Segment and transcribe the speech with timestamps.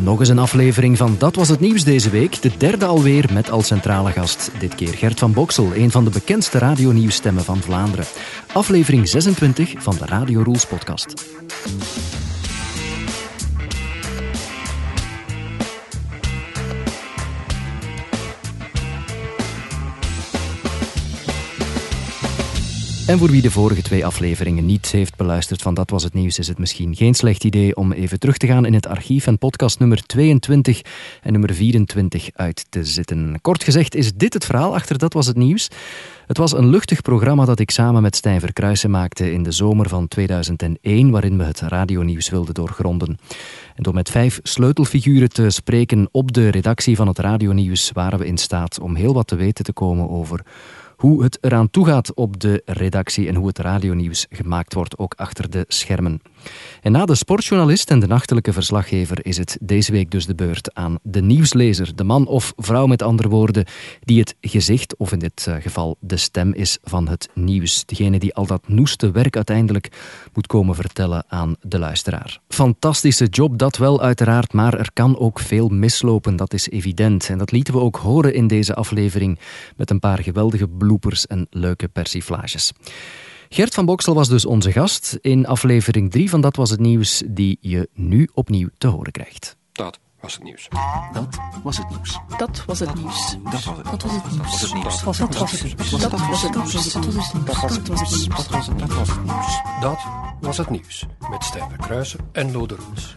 [0.00, 2.42] Nog eens een aflevering van Dat Was Het Nieuws deze week.
[2.42, 4.50] De derde alweer met als centrale gast.
[4.58, 8.04] Dit keer Gert van Boksel, een van de bekendste radionieuwstemmen van Vlaanderen.
[8.52, 11.24] Aflevering 26 van de Radio Rules podcast.
[23.06, 26.38] En voor wie de vorige twee afleveringen niet heeft beluisterd van Dat Was Het Nieuws,
[26.38, 29.38] is het misschien geen slecht idee om even terug te gaan in het archief en
[29.38, 30.80] podcast nummer 22
[31.22, 33.38] en nummer 24 uit te zitten.
[33.40, 35.68] Kort gezegd is dit het verhaal achter Dat Was Het Nieuws.
[36.26, 39.88] Het was een luchtig programma dat ik samen met Stijn Verkruijsen maakte in de zomer
[39.88, 43.18] van 2001, waarin we het radionieuws wilden doorgronden.
[43.74, 48.26] En door met vijf sleutelfiguren te spreken op de redactie van het radionieuws waren we
[48.26, 50.44] in staat om heel wat te weten te komen over
[50.96, 55.14] hoe het eraan toe gaat op de redactie en hoe het radionieuws gemaakt wordt, ook
[55.16, 56.20] achter de schermen.
[56.82, 60.74] En na de sportjournalist en de nachtelijke verslaggever is het deze week dus de beurt
[60.74, 63.64] aan de nieuwslezer, de man of vrouw met andere woorden,
[64.00, 67.84] die het gezicht, of in dit eh, geval de stem is van het nieuws.
[67.84, 69.88] Degene die al dat noeste werk uiteindelijk
[70.34, 72.40] moet komen vertellen aan de luisteraar.
[72.48, 77.28] Fantastische job, dat wel uiteraard, maar er kan ook veel mislopen, dat is evident.
[77.28, 79.38] En dat lieten we ook horen in deze aflevering
[79.76, 82.72] met een paar geweldige bloopers en leuke persiflages.
[83.48, 87.22] Gert van Boksel was dus onze gast in aflevering 3 van Dat Was Het Nieuws,
[87.26, 89.56] die je nu opnieuw te horen krijgt.
[89.72, 90.68] Dat was het nieuws.
[91.12, 92.18] Dat was het nieuws.
[92.38, 93.36] Dat was het nieuws.
[93.50, 95.00] Dat was het Dat was het nieuws.
[95.00, 96.00] Dat was het nieuws.
[96.00, 96.72] Dat was het nieuws.
[96.72, 97.42] Dat was het nieuws.
[97.44, 97.86] Dat was het nieuws.
[97.86, 98.36] Dat was het Dat was het nieuws.
[98.36, 99.62] Dat was het, dat was het nieuws.
[99.80, 99.98] Dat
[100.40, 101.06] was het nieuws.
[101.30, 103.12] Met Stijn Verkruijsen en Lode Roels.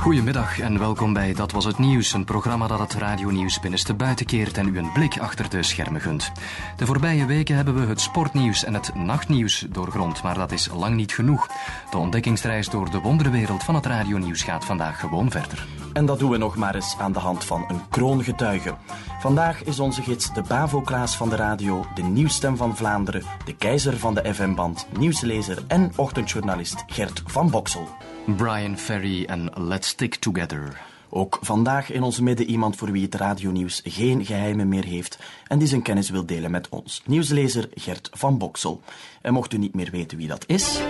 [0.00, 4.26] Goedemiddag en welkom bij Dat Was Het Nieuws, een programma dat het radionieuws binnenste buiten
[4.26, 6.32] keert en u een blik achter de schermen gunt.
[6.76, 10.94] De voorbije weken hebben we het sportnieuws en het nachtnieuws doorgrond, maar dat is lang
[10.94, 11.48] niet genoeg.
[11.90, 15.66] De ontdekkingsreis door de wonderwereld van het radionieuws gaat vandaag gewoon verder.
[15.98, 18.74] En dat doen we nog maar eens aan de hand van een kroongetuige.
[19.20, 23.98] Vandaag is onze gids de Bavo-Klaas van de radio, de nieuwstem van Vlaanderen, de keizer
[23.98, 27.88] van de FM-band, nieuwslezer en ochtendjournalist Gert van Boksel.
[28.36, 30.80] Brian Ferry en Let's Stick Together.
[31.08, 35.58] Ook vandaag in ons midden iemand voor wie het radionieuws geen geheimen meer heeft en
[35.58, 37.02] die zijn kennis wil delen met ons.
[37.06, 38.80] Nieuwslezer Gert van Boksel.
[39.22, 40.80] En mocht u niet meer weten wie dat is...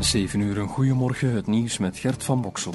[0.00, 2.74] 7 uur, een goeiemorgen, het nieuws met Gert van Boksel.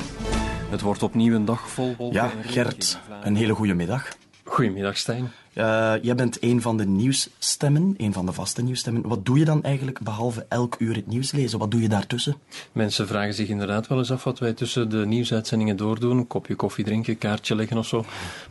[0.70, 4.16] Het wordt opnieuw een dag vol wolken Ja, Gert, een hele goede middag.
[4.44, 5.32] Goedemiddag, Stijn.
[5.54, 9.08] Eh, jij bent een van de nieuwsstemmen, een van de vaste nieuwsstemmen.
[9.08, 11.60] Wat doe je dan eigenlijk behalve elk uur het nieuws lezen?
[11.60, 12.36] Wat doe je daartussen?
[12.72, 16.18] Mensen vragen zich inderdaad wel eens af wat wij tussen de nieuwsuitzendingen doordoen.
[16.18, 18.06] Een kopje koffie drinken, kaartje leggen of zo.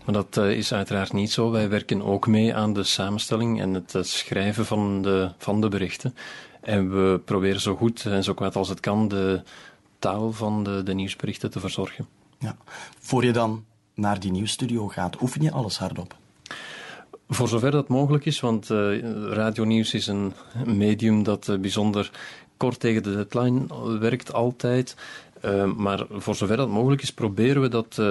[0.04, 1.50] Maar dat eh, is uiteraard niet zo.
[1.50, 6.14] Wij werken ook mee aan de samenstelling en het schrijven van de, van de berichten.
[6.60, 9.42] En we proberen zo goed en zo kwaad als het kan de
[9.98, 12.06] taal van de, de nieuwsberichten te verzorgen.
[12.38, 12.56] Ja.
[12.98, 16.16] Voor je dan naar die nieuwsstudio gaat, oefen je alles hardop?
[17.28, 18.98] Voor zover dat mogelijk is, want uh,
[19.32, 20.32] radionieuws is een
[20.64, 22.10] medium dat uh, bijzonder
[22.56, 23.66] kort tegen de deadline
[23.98, 24.96] werkt altijd.
[25.44, 28.02] Uh, maar voor zover dat mogelijk is, proberen we dat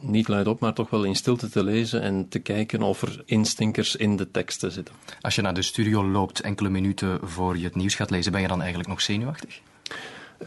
[0.00, 3.96] niet luidop, maar toch wel in stilte te lezen en te kijken of er instinkers
[3.96, 4.94] in de teksten zitten.
[5.20, 8.40] Als je naar de studio loopt enkele minuten voor je het nieuws gaat lezen, ben
[8.40, 9.60] je dan eigenlijk nog zenuwachtig?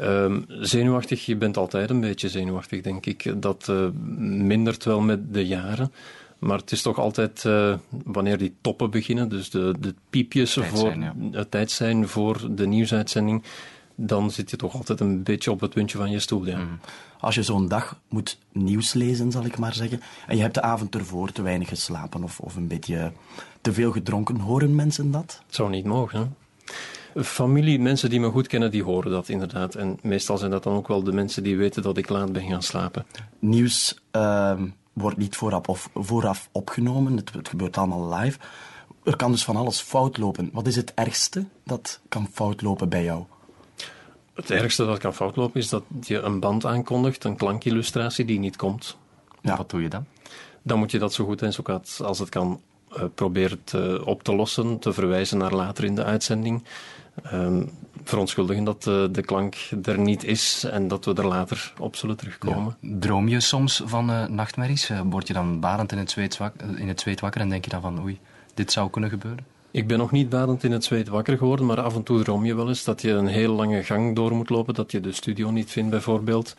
[0.01, 3.41] Um, zenuwachtig, je bent altijd een beetje zenuwachtig, denk ik.
[3.41, 5.91] Dat uh, mindert wel met de jaren.
[6.39, 10.67] Maar het is toch altijd uh, wanneer die toppen beginnen, dus de, de piepjes tijd
[10.67, 11.13] voor zijn, ja.
[11.31, 13.43] het tijd zijn voor de nieuwsuitzending,
[13.95, 16.45] dan zit je toch altijd een beetje op het puntje van je stoel.
[16.45, 16.57] Ja.
[16.57, 16.79] Mm.
[17.19, 20.61] Als je zo'n dag moet nieuws lezen, zal ik maar zeggen, en je hebt de
[20.61, 23.11] avond ervoor te weinig geslapen of, of een beetje
[23.61, 25.41] te veel gedronken, horen mensen dat?
[25.45, 26.25] Het zou niet mogen, hè?
[27.15, 29.75] Familie, mensen die me goed kennen, die horen dat inderdaad.
[29.75, 32.47] En meestal zijn dat dan ook wel de mensen die weten dat ik laat ben
[32.47, 33.05] gaan slapen.
[33.39, 34.61] Nieuws uh,
[34.93, 38.39] wordt niet vooraf, of vooraf opgenomen, het, het, gebeurt allemaal live.
[39.03, 40.49] Er kan dus van alles fout lopen.
[40.53, 43.23] Wat is het ergste dat kan fout lopen bij jou?
[44.33, 48.39] Het ergste dat kan fout lopen is dat je een band aankondigt, een klankillustratie die
[48.39, 48.97] niet komt.
[49.41, 49.57] Ja.
[49.57, 50.05] Wat doe je dan?
[50.61, 52.61] Dan moet je dat zo goed en zo kwaad als het kan
[52.97, 56.63] uh, proberen te, op te lossen, te verwijzen naar later in de uitzending.
[57.33, 57.69] Um,
[58.03, 62.17] verontschuldigen dat uh, de klank er niet is en dat we er later op zullen
[62.17, 62.77] terugkomen.
[62.79, 62.89] Ja.
[62.99, 64.91] Droom je soms van uh, nachtmerries?
[65.03, 67.69] Word je dan barend in het, zweet wak in het zweet wakker en denk je
[67.69, 68.19] dan van oei,
[68.53, 69.45] dit zou kunnen gebeuren?
[69.73, 72.45] Ik ben nog niet badend in het zweet wakker geworden, maar af en toe droom
[72.45, 75.11] je wel eens dat je een heel lange gang door moet lopen, dat je de
[75.11, 76.55] studio niet vindt bijvoorbeeld.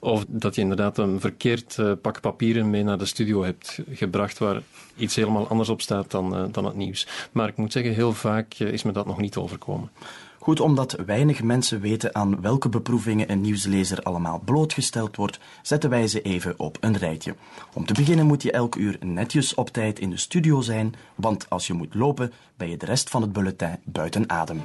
[0.00, 4.38] Of dat je inderdaad een verkeerd uh, pak papieren mee naar de studio hebt gebracht
[4.38, 4.62] waar
[4.96, 7.06] iets helemaal anders op staat dan, uh, dan het nieuws.
[7.32, 9.90] Maar ik moet zeggen, heel vaak uh, is me dat nog niet overkomen.
[10.38, 16.06] Goed, omdat weinig mensen weten aan welke beproevingen een nieuwslezer allemaal blootgesteld wordt, zetten wij
[16.06, 17.34] ze even op een rijtje.
[17.74, 21.50] Om te beginnen moet je elk uur netjes op tijd in de studio zijn, want
[21.50, 24.62] als je moet lopen, ben je de rest van het bulletin buiten adem.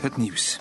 [0.00, 0.60] Het nieuws.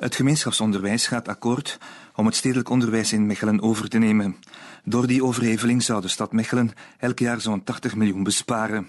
[0.00, 1.78] Het gemeenschapsonderwijs gaat akkoord
[2.14, 4.36] om het stedelijk onderwijs in Mechelen over te nemen.
[4.84, 8.88] Door die overheveling zou de stad Mechelen elk jaar zo'n 80 miljoen besparen.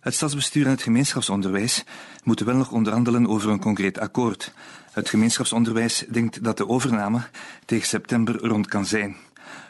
[0.00, 1.84] Het stadsbestuur en het gemeenschapsonderwijs
[2.24, 4.52] moeten wel nog onderhandelen over een concreet akkoord.
[4.90, 7.20] Het gemeenschapsonderwijs denkt dat de overname
[7.64, 9.16] tegen september rond kan zijn.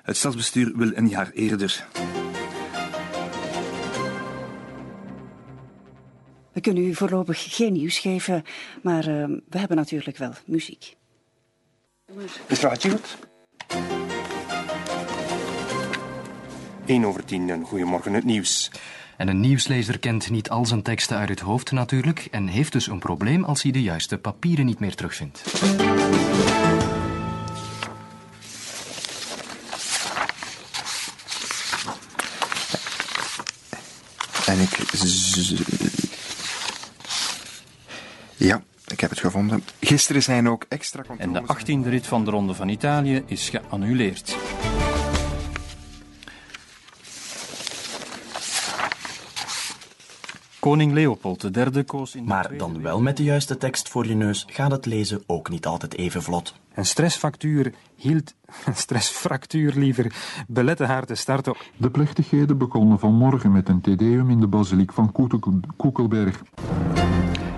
[0.03, 1.87] Het stadsbestuur wil een jaar eerder.
[6.55, 8.45] We kunnen u voorlopig geen nieuws geven,
[8.83, 10.97] maar uh, we hebben natuurlijk wel muziek.
[12.49, 12.69] Mr.
[12.69, 13.17] Hatchingert?
[16.87, 18.71] 1 over 10 en goedemorgen het nieuws.
[19.17, 22.87] En een nieuwslezer kent niet al zijn teksten uit het hoofd natuurlijk en heeft dus
[22.87, 25.43] een probleem als hij de juiste papieren niet meer terugvindt.
[34.47, 35.93] En ik.
[38.44, 39.62] Ja, ik heb het gevonden.
[39.81, 44.37] Gisteren zijn ook extra En de 18e rit van de Ronde van Italië is geannuleerd.
[50.58, 52.25] Koning Leopold III koos in.
[52.25, 55.67] Maar dan wel met de juiste tekst voor je neus gaat het lezen ook niet
[55.67, 56.55] altijd even vlot.
[56.75, 58.35] Een stressfactuur hield.
[58.67, 60.14] Een stressfractuur liever
[60.49, 61.56] belette haar te starten.
[61.76, 65.12] De plechtigheden begonnen vanmorgen met een tedeum in de basiliek van
[65.76, 66.43] Koekelberg.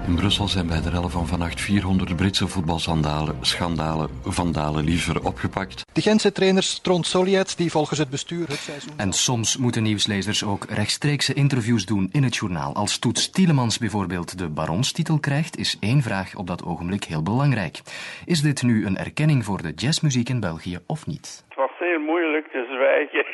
[0.07, 5.85] In Brussel zijn bij de rellen van vannacht 400 Britse voetbalsandalen, schandalen, vandalen liever opgepakt.
[5.93, 8.93] De Gentse trainer Trond Soliet, die volgens het bestuur het seizoen...
[8.99, 12.75] En soms moeten nieuwslezers ook rechtstreekse interviews doen in het journaal.
[12.75, 17.81] Als Toets Tielemans bijvoorbeeld de baronstitel krijgt, is één vraag op dat ogenblik heel belangrijk.
[18.25, 21.45] Is dit nu een erkenning voor de jazzmuziek in België of niet?
[21.49, 23.25] Het was zeer moeilijk te zwijgen.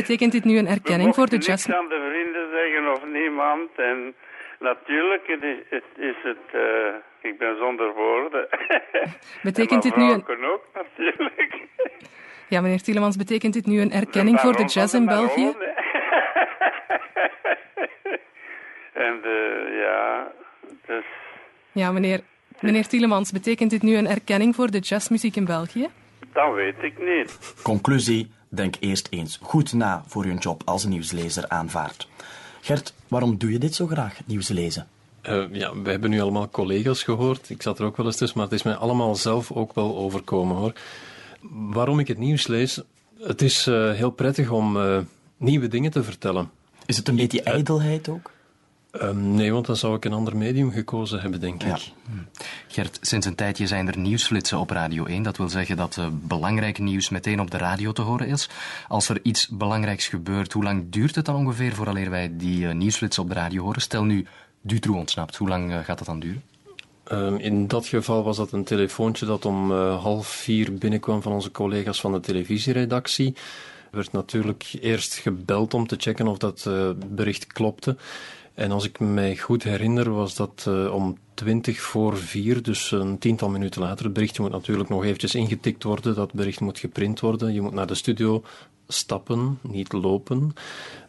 [0.00, 1.66] Betekent dit nu een erkenning voor de jazz...
[1.66, 4.14] Ik aan de vrienden zeggen of niemand en...
[4.58, 8.48] Natuurlijk het is het, is het uh, ik ben zonder woorden.
[9.42, 10.44] Betekent dit nu een...
[10.44, 11.54] ook natuurlijk.
[12.48, 15.46] Ja, meneer Tielemans, betekent dit nu een erkenning voor de jazz in België?
[19.06, 20.32] en de, ja,
[20.86, 21.04] dus...
[21.72, 22.20] Ja, meneer,
[22.60, 25.88] meneer Tielemans, betekent dit nu een erkenning voor de jazzmuziek in België?
[26.32, 27.54] Dat weet ik niet.
[27.62, 32.08] Conclusie, denk eerst eens goed na voor je een job als nieuwslezer aanvaardt.
[32.60, 34.86] Gert, waarom doe je dit zo graag, nieuws lezen?
[35.28, 37.50] Uh, ja, we hebben nu allemaal collega's gehoord.
[37.50, 39.96] Ik zat er ook wel eens tussen, maar het is mij allemaal zelf ook wel
[39.96, 40.72] overkomen hoor.
[41.50, 42.80] Waarom ik het nieuws lees?
[43.20, 44.98] Het is uh, heel prettig om uh,
[45.36, 46.50] nieuwe dingen te vertellen.
[46.86, 48.30] Is het een beetje ijdelheid ook?
[49.02, 51.68] Um, nee, want dan zou ik een ander medium gekozen hebben, denk ik.
[51.68, 51.78] Ja.
[52.68, 55.22] Gert, sinds een tijdje zijn er nieuwsflitsen op Radio 1.
[55.22, 58.48] Dat wil zeggen dat uh, belangrijk nieuws meteen op de radio te horen is.
[58.88, 62.74] Als er iets belangrijks gebeurt, hoe lang duurt het dan ongeveer vooraleer wij die uh,
[62.74, 63.80] nieuwsflitsen op de radio horen?
[63.80, 64.26] Stel nu,
[64.60, 65.36] Dutroux ontsnapt.
[65.36, 66.42] Hoe lang uh, gaat dat dan duren?
[67.12, 71.50] Um, in dat geval was dat een telefoontje dat om half vier binnenkwam van onze
[71.50, 73.34] collega's van de televisieredactie.
[73.90, 76.70] Er werd natuurlijk eerst gebeld om te checken of dat
[77.06, 77.96] bericht klopte.
[78.56, 83.18] En als ik mij goed herinner, was dat uh, om 20 voor 4, dus een
[83.18, 84.04] tiental minuten later.
[84.04, 86.14] Het berichtje moet natuurlijk nog eventjes ingetikt worden.
[86.14, 87.52] Dat bericht moet geprint worden.
[87.52, 88.44] Je moet naar de studio
[88.88, 90.54] stappen, niet lopen.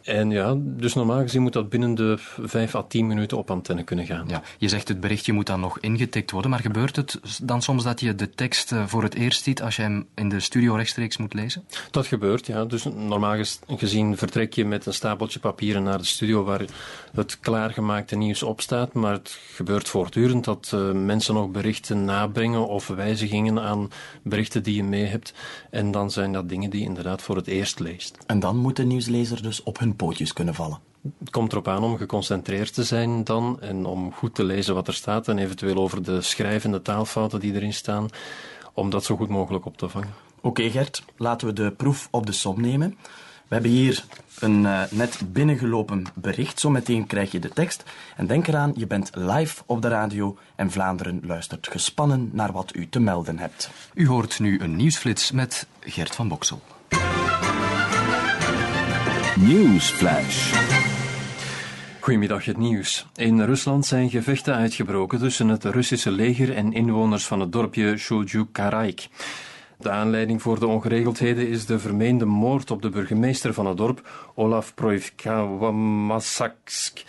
[0.07, 3.83] En ja, dus normaal gezien moet dat binnen de 5 à 10 minuten op antenne
[3.83, 4.25] kunnen gaan.
[4.27, 7.83] Ja, je zegt het berichtje moet dan nog ingetikt worden, maar gebeurt het dan soms
[7.83, 11.17] dat je de tekst voor het eerst ziet als je hem in de studio rechtstreeks
[11.17, 11.65] moet lezen?
[11.91, 12.65] Dat gebeurt, ja.
[12.65, 16.65] Dus normaal gezien vertrek je met een stapeltje papieren naar de studio waar
[17.13, 22.67] het klaargemaakte nieuws op staat, maar het gebeurt voortdurend dat uh, mensen nog berichten nabrengen
[22.67, 23.89] of wijzigingen aan
[24.23, 25.33] berichten die je mee hebt.
[25.69, 28.17] En dan zijn dat dingen die je inderdaad voor het eerst leest.
[28.25, 30.79] En dan moet de nieuwslezer dus op hun pootjes kunnen vallen.
[31.19, 34.87] Het komt erop aan om geconcentreerd te zijn dan en om goed te lezen wat
[34.87, 38.09] er staat en eventueel over de schrijvende taalfouten die erin staan,
[38.73, 40.13] om dat zo goed mogelijk op te vangen.
[40.37, 42.97] Oké okay, Gert, laten we de proef op de som nemen.
[43.47, 44.03] We hebben hier
[44.39, 46.59] een uh, net binnengelopen bericht.
[46.59, 47.83] Zometeen krijg je de tekst.
[48.15, 52.75] En denk eraan, je bent live op de radio en Vlaanderen luistert gespannen naar wat
[52.75, 53.69] u te melden hebt.
[53.93, 56.61] U hoort nu een nieuwsflits met Gert van Boksel.
[59.35, 60.53] Newsflash.
[61.99, 63.05] Goedemiddag, het nieuws.
[63.15, 69.07] In Rusland zijn gevechten uitgebroken tussen het Russische leger en inwoners van het dorpje Shuljuk-Karaik.
[69.79, 74.09] De aanleiding voor de ongeregeldheden is de vermeende moord op de burgemeester van het dorp,
[74.35, 77.03] Olaf Proivkawamasaksk.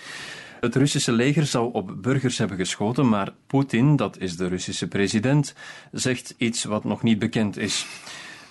[0.61, 5.55] Het Russische leger zou op burgers hebben geschoten, maar Poetin, dat is de Russische president,
[5.93, 7.87] zegt iets wat nog niet bekend is.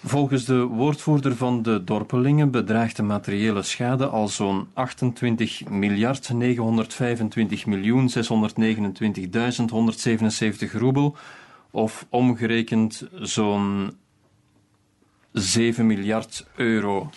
[0.03, 7.65] Volgens de woordvoerder van de dorpelingen bedraagt de materiële schade al zo'n 28 miljard 925
[7.65, 8.15] miljoen 629.177
[10.71, 11.15] roebel,
[11.71, 13.91] of omgerekend zo'n
[15.39, 17.11] 7 miljard euro.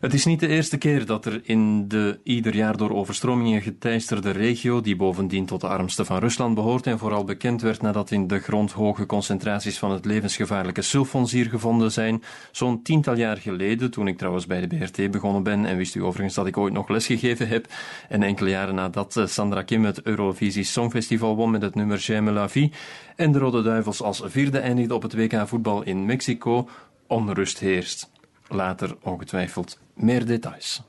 [0.00, 4.30] Het is niet de eerste keer dat er in de ieder jaar door overstromingen geteisterde
[4.30, 8.26] regio, die bovendien tot de armste van Rusland behoort en vooral bekend werd nadat in
[8.26, 14.08] de grond hoge concentraties van het levensgevaarlijke sulfonsier gevonden zijn, zo'n tiental jaar geleden, toen
[14.08, 16.88] ik trouwens bij de BRT begonnen ben, en wist u overigens dat ik ooit nog
[16.88, 17.66] lesgegeven heb,
[18.08, 22.30] en enkele jaren nadat eh, Sandra Kim het Eurovisie Songfestival won met het nummer J'aime
[22.30, 22.72] la vie,
[23.16, 26.68] en de Rode Duivels als vierde eindigde op het WK voetbal in Mexico,
[27.06, 28.10] onrust heerst.
[28.48, 30.82] Later ongetwijfeld meer details.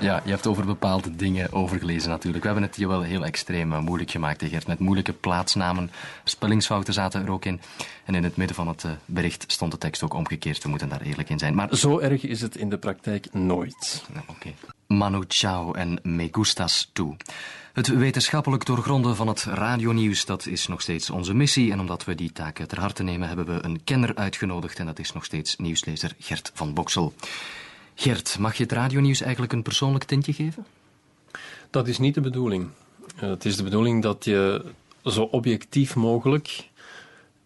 [0.00, 2.42] Ja, je hebt over bepaalde dingen overgelezen natuurlijk.
[2.44, 4.66] We hebben het je wel heel extreem eh, moeilijk gemaakt, Gert.
[4.66, 5.90] Met moeilijke plaatsnamen,
[6.24, 7.60] spellingsfouten zaten er ook in.
[8.04, 10.62] En in het midden van het eh, bericht stond de tekst ook omgekeerd.
[10.62, 11.54] We moeten daar eerlijk in zijn.
[11.54, 14.04] Maar zo erg is het in de praktijk nooit.
[14.28, 14.52] Oké.
[14.86, 17.16] Manu Chao en Me Gustas Tu.
[17.72, 21.72] Het wetenschappelijk doorgronden van het radionieuws, dat is nog steeds onze missie.
[21.72, 24.78] En omdat we die taak ter harte nemen, hebben we een kenner uitgenodigd.
[24.78, 27.14] En dat is nog steeds nieuwslezer Gert van Boksel.
[27.94, 30.66] Gert, mag je het radionieuws eigenlijk een persoonlijk tintje geven?
[31.70, 32.68] Dat is niet de bedoeling.
[33.16, 34.64] Eh, het is de bedoeling dat je
[35.04, 36.68] zo objectief mogelijk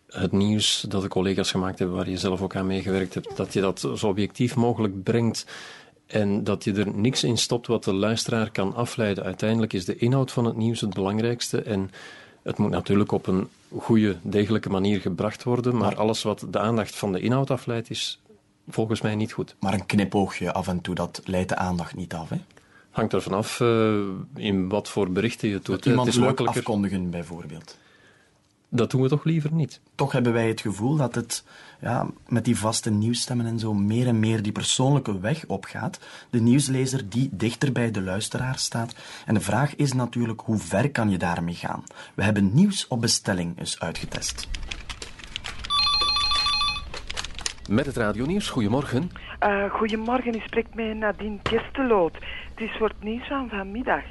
[0.09, 3.53] het nieuws dat de collega's gemaakt hebben, waar je zelf ook aan meegewerkt hebt, dat
[3.53, 5.47] je dat zo objectief mogelijk brengt
[6.09, 9.25] en dat je er niks in stopt wat de luisteraar kan afleiden.
[9.25, 11.91] Uiteindelijk is de inhoud van het nieuws het belangrijkste en
[12.43, 16.97] het moet natuurlijk op een goede, degelijke manier gebracht worden, maar alles wat de aandacht
[16.97, 18.21] van de inhoud afleidt is
[18.69, 19.57] volgens mij niet goed.
[19.61, 22.37] Maar een knipoogje af en toe, dat leidt de aandacht niet af, hè?
[22.91, 23.99] Hangt er vanaf uh,
[24.35, 25.87] in wat voor berichten je doet.
[25.87, 27.77] Iemand het is leuk afkondigen, bijvoorbeeld.
[28.69, 29.81] Dat doen we toch liever niet.
[29.95, 31.45] Toch hebben wij het gevoel dat het
[31.81, 36.01] ja, met die vaste nieuwsstemmen en zo meer en meer die persoonlijke weg opgaat.
[36.31, 38.95] De nieuwslezer die dichter bij de luisteraar staat.
[39.27, 41.85] En de vraag is natuurlijk, hoe ver kan je daarmee gaan?
[42.15, 44.49] We hebben nieuws op bestelling eens uitgetest.
[47.69, 49.11] Met het Radio Nieuws, goedemorgen.
[49.47, 52.15] Uh, goedemorgen, u spreekt met Nadine Kesteloot.
[52.15, 54.05] Het is voor het nieuws van vanmiddag.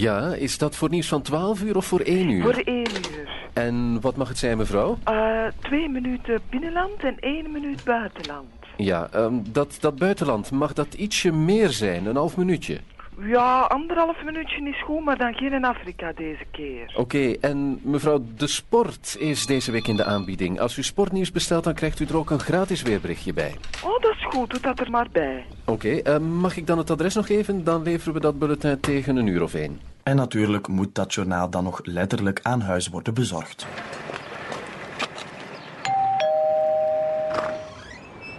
[0.00, 2.42] Ja, is dat voor nieuws van 12 uur of voor 1 uur?
[2.42, 3.48] Voor 1 uur.
[3.52, 4.98] En wat mag het zijn, mevrouw?
[5.08, 8.46] Uh, twee minuten binnenland en één minuut buitenland.
[8.76, 12.06] Ja, um, dat, dat buitenland, mag dat ietsje meer zijn?
[12.06, 12.78] Een half minuutje?
[13.20, 16.84] Ja, anderhalf minuutje is goed, maar dan geen in Afrika deze keer.
[16.88, 20.60] Oké, okay, en mevrouw, de sport is deze week in de aanbieding.
[20.60, 23.54] Als u sportnieuws bestelt, dan krijgt u er ook een gratis weerberichtje bij.
[23.84, 24.50] Oh, dat is goed.
[24.50, 25.44] Doe dat er maar bij.
[25.64, 27.64] Oké, okay, uh, mag ik dan het adres nog even?
[27.64, 29.80] Dan leveren we dat bulletin tegen een uur of één.
[30.02, 33.66] En natuurlijk moet dat journaal dan nog letterlijk aan huis worden bezorgd.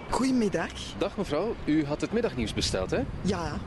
[0.10, 0.72] Goedemiddag.
[0.98, 3.00] Dag mevrouw, u had het middagnieuws besteld, hè?
[3.22, 3.58] Ja.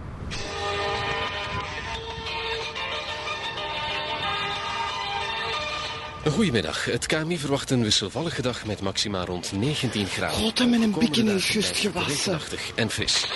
[6.30, 6.84] Goedemiddag.
[6.84, 10.36] Het KMI verwacht een wisselvallige dag met maxima rond 19 graden.
[10.36, 12.40] God, en mijn bikken is juist gewassen.
[12.74, 13.26] en fris.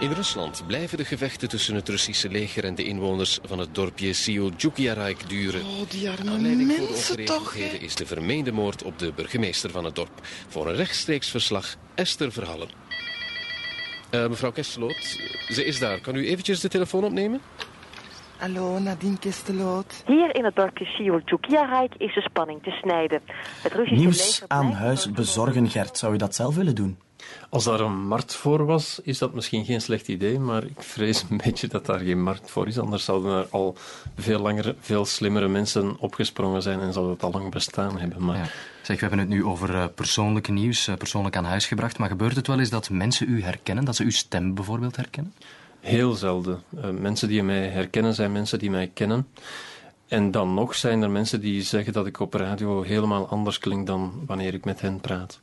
[0.00, 4.12] In Rusland blijven de gevechten tussen het Russische leger en de inwoners van het dorpje
[4.12, 5.60] Siuljukjarayk duren.
[5.60, 9.70] Oh, die arme Aanleiding voor de mensen toch, is de vermeende moord op de burgemeester
[9.70, 10.26] van het dorp.
[10.48, 12.68] Voor een rechtstreeks verslag Esther Verhallen.
[14.10, 15.18] Uh, mevrouw Kesteloot,
[15.48, 16.00] ze is daar.
[16.00, 17.40] Kan u eventjes de telefoon opnemen?
[18.36, 20.02] Hallo, Nadine Kesteloot.
[20.06, 23.20] Hier in het dorpje Siuljukjarayk is de spanning te snijden.
[23.62, 25.98] Het Russische Nieuws leger aan huis bezorgen, Gert.
[25.98, 26.98] Zou je dat zelf willen doen?
[27.50, 31.24] Als daar een markt voor was, is dat misschien geen slecht idee, maar ik vrees
[31.30, 32.78] een beetje dat daar geen markt voor is.
[32.78, 33.76] Anders zouden er al
[34.16, 38.24] veel langer, veel slimmere mensen opgesprongen zijn en zouden het al lang bestaan hebben.
[38.24, 38.36] Maar...
[38.36, 38.46] Ja.
[38.82, 41.98] Zeg, we hebben het nu over uh, persoonlijke nieuws, uh, persoonlijk aan huis gebracht.
[41.98, 45.32] Maar gebeurt het wel eens dat mensen u herkennen, dat ze uw stem bijvoorbeeld herkennen?
[45.86, 46.62] Heel zelden.
[46.76, 49.26] Uh, mensen die mij herkennen zijn mensen die mij kennen.
[50.08, 53.86] En dan nog zijn er mensen die zeggen dat ik op radio helemaal anders klink
[53.86, 55.40] dan wanneer ik met hen praat.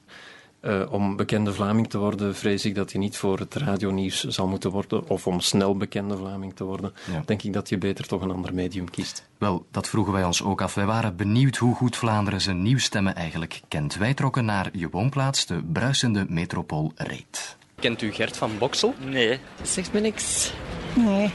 [0.61, 4.47] Uh, om bekende Vlaming te worden, vrees ik dat je niet voor het radionieuws zal
[4.47, 7.23] moeten worden, of om snel bekende Vlaming te worden, Ja.
[7.25, 9.27] denk ik dat je beter toch een ander medium kiest.
[9.37, 10.73] Wel, dat vroegen wij ons ook af.
[10.73, 13.95] Wij waren benieuwd hoe goed Vlaanderen zijn nieuwsstemmen eigenlijk kent.
[13.95, 17.57] Wij trokken naar je woonplaats, de bruisende metropool Reet.
[17.83, 18.93] Kent u Gert van Boksel?
[18.99, 19.39] Nee.
[19.61, 20.51] Zegt me niks.
[20.93, 21.29] Nee.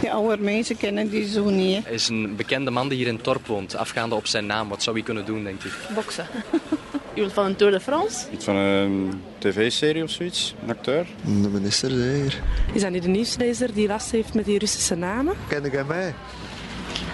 [0.00, 1.84] Die oude mensen kennen die zo niet.
[1.84, 3.76] Hij is een bekende man die hier in het dorp woont.
[3.76, 5.72] Afgaande op zijn naam, wat zou hij kunnen doen, denk ik?
[5.94, 6.26] Boksen.
[7.14, 8.26] Je wilt van een Tour de France?
[8.32, 10.54] Iets van een tv-serie of zoiets?
[10.62, 11.06] Een acteur?
[11.24, 12.40] De minister zeker.
[12.72, 15.34] Is dat niet de nieuwslezer die last heeft met die Russische namen?
[15.48, 16.14] Ken jij mij?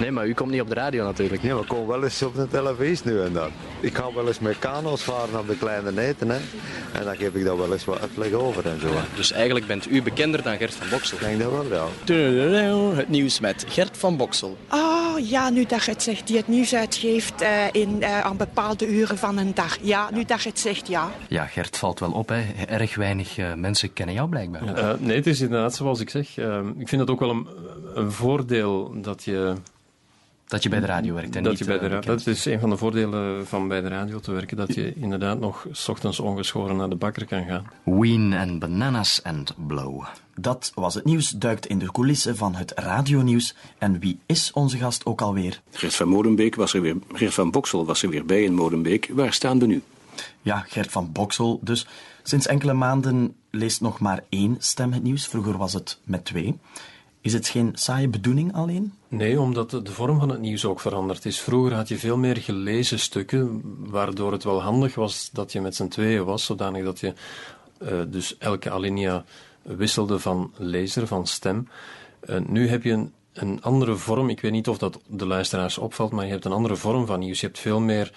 [0.00, 1.42] Nee, maar u komt niet op de radio natuurlijk.
[1.42, 3.50] Nee, maar ik kom wel eens op de televisie nu en dan.
[3.86, 6.28] Ik ga wel eens met kano's varen op de kleine neten.
[6.28, 6.36] Hè.
[6.92, 8.88] En dan geef ik daar wel eens wat uitleg over en zo.
[9.14, 11.16] Dus eigenlijk bent u bekender dan Gert van Boksel?
[11.16, 12.96] Ik denk dat wel, ja.
[12.96, 14.56] Het nieuws met Gert van Boksel.
[14.70, 18.36] Oh ja, nu dat je het zegt, die het nieuws uitgeeft uh, in, uh, aan
[18.36, 19.78] bepaalde uren van een dag.
[19.80, 21.10] Ja, nu dat je het zegt, ja.
[21.28, 22.28] Ja, Gert valt wel op.
[22.28, 22.42] Hè.
[22.66, 24.96] Erg weinig uh, mensen kennen jou blijkbaar.
[25.00, 26.38] Nee, het is inderdaad zoals ik zeg.
[26.78, 27.48] ik vind het ook wel een,
[27.94, 29.54] een voordeel dat je
[30.46, 32.44] dat je bij de radio werkt en dat niet, je bij de uh, Dat is
[32.44, 35.88] een van de voordelen van bij de radio te werken, dat je inderdaad nog s
[35.88, 37.66] ochtends ongeschoren naar de bakker kan gaan.
[37.84, 40.04] Ween en Bananas and Blow.
[40.34, 43.54] Dat was het nieuws, duikt in de coulissen van het radionieuws.
[43.78, 45.60] En wie is onze gast ook alweer?
[45.70, 49.10] Gert van Molenbeek was er weer, Gert van Boksel was er weer bij in Molenbeek.
[49.12, 49.82] Waar staan we nu?
[50.42, 51.60] Ja, Gert van Boksel.
[51.62, 51.86] Dus
[52.22, 55.26] sinds enkele maanden leest nog maar één stem het nieuws.
[55.26, 56.58] Vroeger was het met twee.
[57.26, 58.92] Is het geen saaie bedoeling alleen?
[59.08, 61.40] Nee, omdat de vorm van het nieuws ook veranderd is.
[61.40, 65.74] Vroeger had je veel meer gelezen stukken, waardoor het wel handig was dat je met
[65.74, 67.12] z'n tweeën was, zodanig dat je
[67.82, 69.24] uh, dus elke alinea
[69.62, 71.68] wisselde van lezer, van stem.
[72.24, 75.78] Uh, nu heb je een, een andere vorm, ik weet niet of dat de luisteraars
[75.78, 77.40] opvalt, maar je hebt een andere vorm van nieuws.
[77.40, 78.12] Je hebt veel meer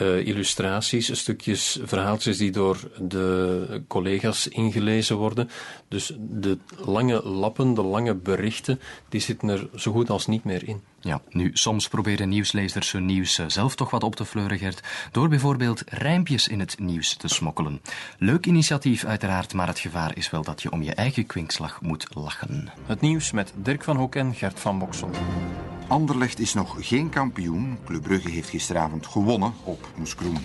[0.00, 5.50] uh, illustraties, stukjes, verhaaltjes die door de collega's ingelezen worden.
[5.88, 10.68] Dus de lange lappen, de lange berichten, die zitten er zo goed als niet meer
[10.68, 10.82] in.
[11.00, 14.80] Ja, nu, soms proberen nieuwslezers hun nieuws zelf toch wat op te fleuren, Gert,
[15.12, 17.80] door bijvoorbeeld rijmpjes in het nieuws te smokkelen.
[18.18, 22.06] Leuk initiatief uiteraard, maar het gevaar is wel dat je om je eigen kwinkslag moet
[22.14, 22.72] lachen.
[22.86, 25.10] Het nieuws met Dirk van Hoek en Gert van Boksel.
[25.92, 27.78] Anderlecht is nog geen kampioen.
[27.84, 30.38] Club Brugge heeft gisteravond gewonnen op Moeskroen.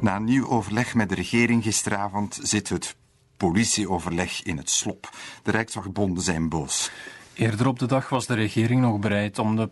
[0.00, 2.96] Na een nieuw overleg met de regering gisteravond zit het
[3.36, 5.10] politieoverleg in het slop.
[5.42, 6.90] De Rijkswachtbonden zijn boos.
[7.34, 9.70] Eerder op de dag was de regering nog bereid om de,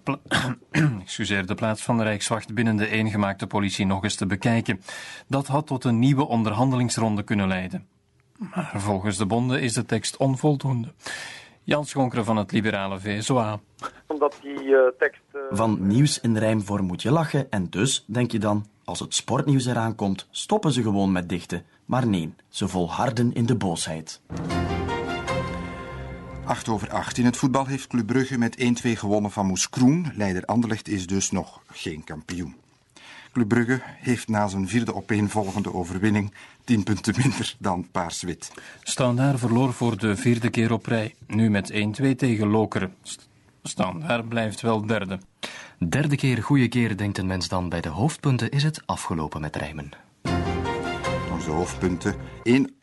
[1.47, 4.83] de plaats van de Rijkswacht binnen de eengemaakte politie nog eens te bekijken.
[5.27, 7.87] Dat had tot een nieuwe onderhandelingsronde kunnen leiden.
[8.39, 10.93] Maar volgens de bonden is de tekst onvoldoende.
[11.69, 13.61] Jan Schonkeren van het liberale VSOA.
[14.07, 15.21] Omdat die uh, tekst...
[15.35, 15.41] Uh...
[15.51, 19.67] Van nieuws in rijmvorm moet je lachen en dus, denk je dan, als het sportnieuws
[19.67, 21.65] eraan komt, stoppen ze gewoon met dichten.
[21.85, 24.21] Maar nee, ze volharden in de boosheid.
[26.45, 27.19] 8 over 8.
[27.19, 30.13] In het voetbal heeft Club Brugge met 1-2 gewonnen van Moes Kroen.
[30.15, 32.55] Leider Anderlecht is dus nog geen kampioen.
[33.33, 36.33] Club Brugge heeft na zijn vierde opeenvolgende overwinning
[36.65, 38.53] 10 punten minder dan Paars-Wit.
[38.83, 41.15] Standaard verloor voor de vierde keer op rij.
[41.27, 41.75] Nu met 1-2
[42.17, 42.95] tegen Lokeren.
[43.63, 45.19] Standaard blijft wel derde.
[45.79, 47.69] Derde keer, goede keer, denkt een mens dan.
[47.69, 49.91] Bij de hoofdpunten is het afgelopen met rijmen.
[51.33, 52.17] Onze hoofdpunten.
[52.43, 52.75] 1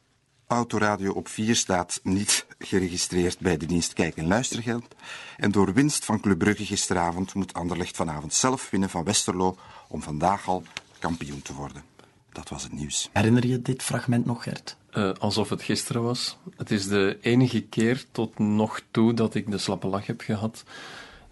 [0.47, 4.95] autoradio op 4 staat niet geregistreerd bij de dienst Kijk- en Luistergeld.
[5.37, 9.57] En door winst van Club Brugge gisteravond moet Anderlecht vanavond zelf winnen van Westerlo
[9.95, 10.63] om vandaag al
[10.99, 11.83] kampioen te worden.
[12.31, 13.09] Dat was het nieuws.
[13.13, 14.77] Herinner je dit fragment nog, Gert?
[14.93, 16.37] Uh, alsof het gisteren was.
[16.57, 20.63] Het is de enige keer tot nog toe dat ik de slappe lach heb gehad.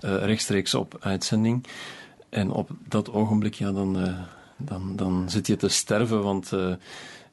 [0.01, 1.65] Uh, rechtstreeks op uitzending.
[2.29, 4.19] En op dat ogenblik, ja, dan, uh,
[4.57, 6.51] dan, dan zit je te sterven, want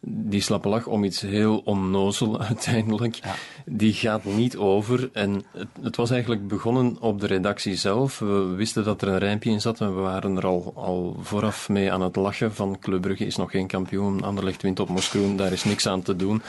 [0.01, 3.35] die slappe lach om iets heel onnozel uiteindelijk, ja.
[3.73, 5.11] Die gaat niet over.
[5.13, 8.19] En het, het, was eigenlijk begonnen op de redactie zelf.
[8.19, 11.69] We wisten dat er een rijmpje in zat en we waren er al, al vooraf
[11.69, 15.37] mee aan het lachen van Club Brugge is nog geen kampioen, Anderlecht wint op Moskroen,
[15.37, 16.43] daar is niks aan te doen.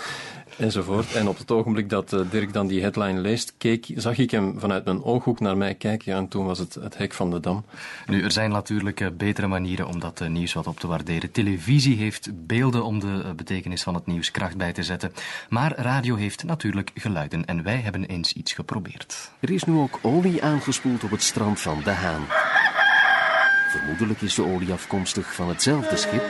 [0.57, 1.13] Enzovoort.
[1.13, 4.85] En op het ogenblik dat Dirk dan die headline leest, keek, zag ik hem vanuit
[4.85, 6.13] mijn ooghoek naar mij kijken.
[6.13, 7.65] En toen was het het hek van de dam.
[8.07, 11.31] Nu, er zijn natuurlijk betere manieren om dat nieuws wat op te waarderen.
[11.31, 15.11] Televisie heeft beelden om de betekenis van het nieuws kracht bij te zetten.
[15.49, 19.31] Maar radio heeft natuurlijk En wij hebben eens iets geprobeerd.
[19.39, 22.25] Er is nu ook olie aangespoeld op het strand van De Haan.
[23.69, 26.23] Vermoedelijk is de olie afkomstig van hetzelfde schip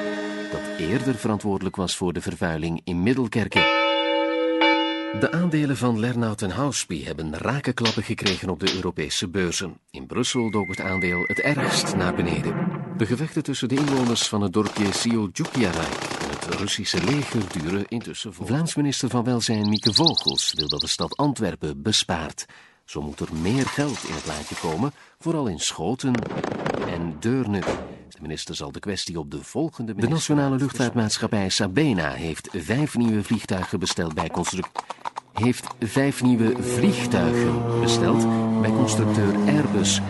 [0.52, 3.62] dat eerder verantwoordelijk was voor de vervuiling in Middelkerken.
[5.20, 9.78] De aandelen van Lernout en Houseby hebben rakenklappen gekregen op de Europese beurzen.
[9.92, 12.56] In Brussel dook het aandeel het ergst naar beneden.
[12.98, 18.34] De gevechten tussen de inwoners van het dorpje Sioljukiarijk en het Russische leger duren intussen
[18.34, 18.46] vol.
[18.46, 22.46] Vlaams minister van Welzijn Mieke Vogels wil dat de stad Antwerpen bespaart.
[22.86, 26.14] Zo moet er meer geld in het laadje komen, vooral in Schoten
[26.88, 27.60] en Deurne.
[28.10, 29.96] De minister zal de kwestie op de volgende...
[29.96, 34.84] De nationale luchtvaartmaatschappij Sabena heeft vijf nieuwe vliegtuigen besteld bij constructie.
[35.34, 38.28] heeft vijf nieuwe vliegtuigen besteld
[38.62, 40.02] bij constructeur Airbus.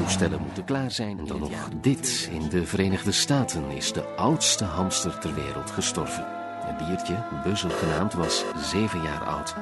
[0.00, 1.18] De toestellen moeten klaar zijn.
[1.18, 2.28] En dan nog dit.
[2.32, 6.24] In de Verenigde Staten is de oudste hamster ter wereld gestorven.
[6.64, 9.54] Het diertje, Buzzer genaamd, was zeven jaar oud.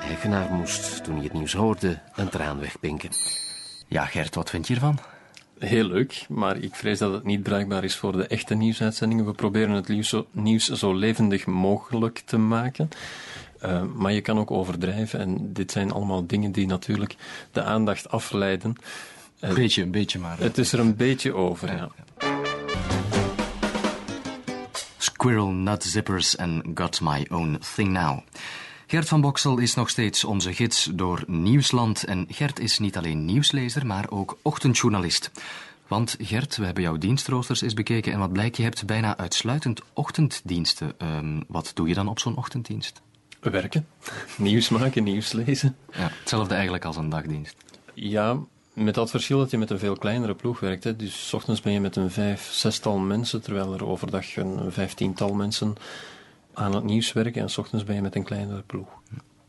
[0.00, 3.10] De eigenaar moest, toen hij het nieuws hoorde, een traan wegpinken.
[3.88, 4.98] Ja, Gert, wat vind je ervan?
[5.58, 9.26] Heel leuk, maar ik vrees dat het niet bruikbaar is voor de echte nieuwsuitzendingen.
[9.26, 12.88] We proberen het nieuws zo, nieuws zo levendig mogelijk te maken.
[13.64, 17.16] Uh, maar je kan ook overdrijven en dit zijn allemaal dingen die natuurlijk
[17.52, 18.76] de aandacht afleiden.
[19.48, 20.38] Een beetje, een beetje maar.
[20.38, 21.90] Het is er een beetje over, ja.
[24.98, 28.18] Squirrel Nut Zippers en Got My Own Thing Now.
[28.86, 32.04] Gert van Boksel is nog steeds onze gids door Nieuwsland.
[32.04, 35.30] En Gert is niet alleen nieuwslezer, maar ook ochtendjournalist.
[35.88, 39.82] Want Gert, we hebben jouw dienstroosters eens bekeken en wat blijkt, je hebt bijna uitsluitend
[39.92, 40.92] ochtenddiensten.
[40.98, 43.02] Um, wat doe je dan op zo'n ochtenddienst?
[43.40, 43.86] Werken,
[44.36, 45.76] nieuws maken, nieuws lezen.
[45.92, 47.56] Ja, hetzelfde eigenlijk als een dagdienst.
[47.94, 48.38] Ja,
[48.74, 50.84] met dat verschil dat je met een veel kleinere ploeg werkt.
[50.84, 50.96] Hè.
[50.96, 55.34] Dus s ochtends ben je met een vijf, zestal mensen, terwijl er overdag een vijftiental
[55.34, 55.74] mensen
[56.54, 57.42] aan het nieuws werken.
[57.42, 58.88] En s ochtends ben je met een kleinere ploeg.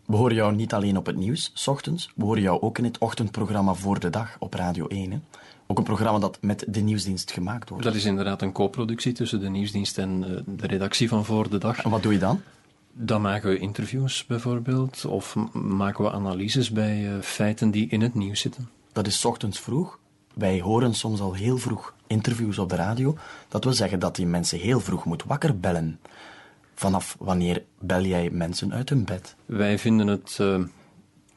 [0.06, 2.12] We horen jou niet alleen op het nieuws, s ochtends.
[2.16, 5.12] We horen jou ook in het ochtendprogramma Voor de Dag op Radio 1.
[5.12, 5.20] Hè.
[5.68, 7.84] Ook een programma dat met de nieuwsdienst gemaakt wordt.
[7.84, 11.58] Dat is inderdaad een co-productie tussen de nieuwsdienst en uh, de redactie van Voor de
[11.58, 11.84] Dag.
[11.84, 12.42] En wat doe je dan?
[12.92, 18.14] Dan maken we interviews bijvoorbeeld, of maken we analyses bij uh, feiten die in het
[18.14, 18.70] nieuws zitten.
[18.96, 20.00] Dat is 's ochtends vroeg.
[20.34, 23.18] Wij horen soms al heel vroeg interviews op de radio.
[23.48, 26.00] Dat wil zeggen dat die mensen heel vroeg moet wakker bellen.
[26.76, 29.36] Vanaf wanneer bel jij mensen uit hun bed?
[29.46, 30.64] Wij vinden het uh,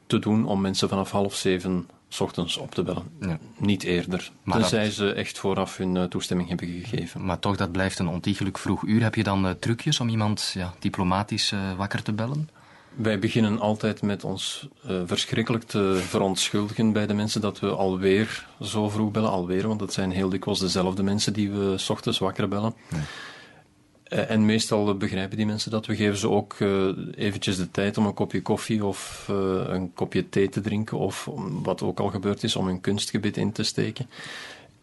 [0.07, 3.03] te doen om mensen vanaf half zeven s ochtends op te bellen.
[3.19, 3.39] Ja.
[3.57, 4.31] Niet eerder.
[4.43, 4.93] Maar tenzij dat...
[4.93, 7.25] ze echt vooraf hun uh, toestemming hebben gegeven.
[7.25, 9.01] Maar toch, dat blijft een ontiegelijk vroeg uur.
[9.01, 12.49] Heb je dan uh, trucjes om iemand ja, diplomatisch wakker te bellen?
[12.95, 14.67] Wij beginnen altijd met ons
[15.05, 19.29] verschrikkelijk te verontschuldigen bij de mensen dat we alweer zo vroeg bellen.
[19.29, 22.73] Alweer, want het zijn heel dikwijls dezelfde mensen die we s ochtends wakker bellen.
[24.09, 25.85] Uh, en meestal begrijpen die mensen dat.
[25.85, 29.25] We geven ze ook uh, eventjes de tijd om een kopje koffie of
[29.67, 30.97] een kopje thee te drinken.
[30.97, 31.29] Of
[31.63, 34.09] wat ook al gebeurd is, om een kunstgebit in te steken.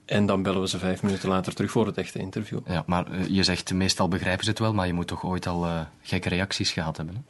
[0.05, 2.59] En dan bellen we ze vijf minuten later terug voor het echte interview.
[2.67, 5.87] Ja, maar je zegt meestal begrijpen ze het wel, maar je moet toch ooit al
[6.03, 7.15] gekke reacties gehad hebben?
[7.15, 7.21] Hè?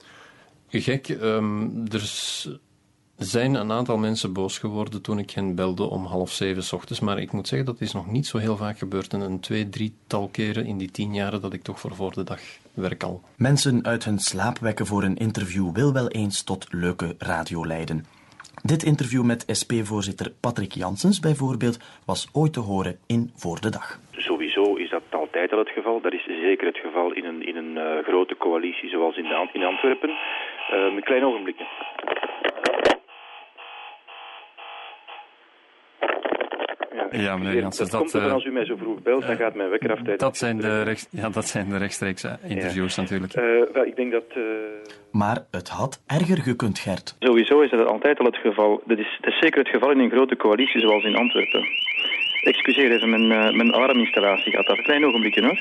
[0.69, 2.01] Gek, um, er
[3.17, 7.01] zijn een aantal mensen boos geworden toen ik hen belde om half zeven s ochtends.
[7.01, 9.13] Maar ik moet zeggen, dat is nog niet zo heel vaak gebeurd.
[9.13, 12.25] En een twee, drietal keren in die tien jaren dat ik toch voor voor de
[12.25, 12.41] dag
[12.75, 13.23] werk al.
[13.37, 18.05] Mensen uit hun slaap wekken voor een interview wil wel eens tot leuke radio leiden.
[18.63, 23.99] Dit interview met SP-voorzitter Patrick Janssens bijvoorbeeld was ooit te horen in Voor de Dag.
[24.13, 26.01] Sowieso is dat altijd al het geval.
[26.01, 29.49] Dat is zeker het geval in een, in een uh, grote coalitie zoals in, de,
[29.53, 30.11] in Antwerpen.
[30.73, 31.67] Uh, een klein ogenblikje.
[37.11, 39.55] Ja, meneer Janssen, dat, dat, komt uh, als u mij zo vroeg belt, dan gaat
[39.55, 43.03] mijn wekker af tijdens dat zijn de rechts, Ja, dat zijn de rechtstreeks interviews ja.
[43.03, 43.37] natuurlijk.
[43.37, 44.25] Uh, wel, ik denk dat...
[44.37, 44.45] Uh...
[45.13, 47.17] Maar het had erger gekund, Gert.
[47.19, 48.83] Sowieso is dat altijd al het geval.
[48.87, 51.65] Dat is, dat is zeker het geval in een grote coalitie zoals in Antwerpen.
[52.41, 54.83] Excuseer even, mijn, mijn alarminstallatie gaat dat.
[54.83, 55.59] Klein ogenblikje hoor.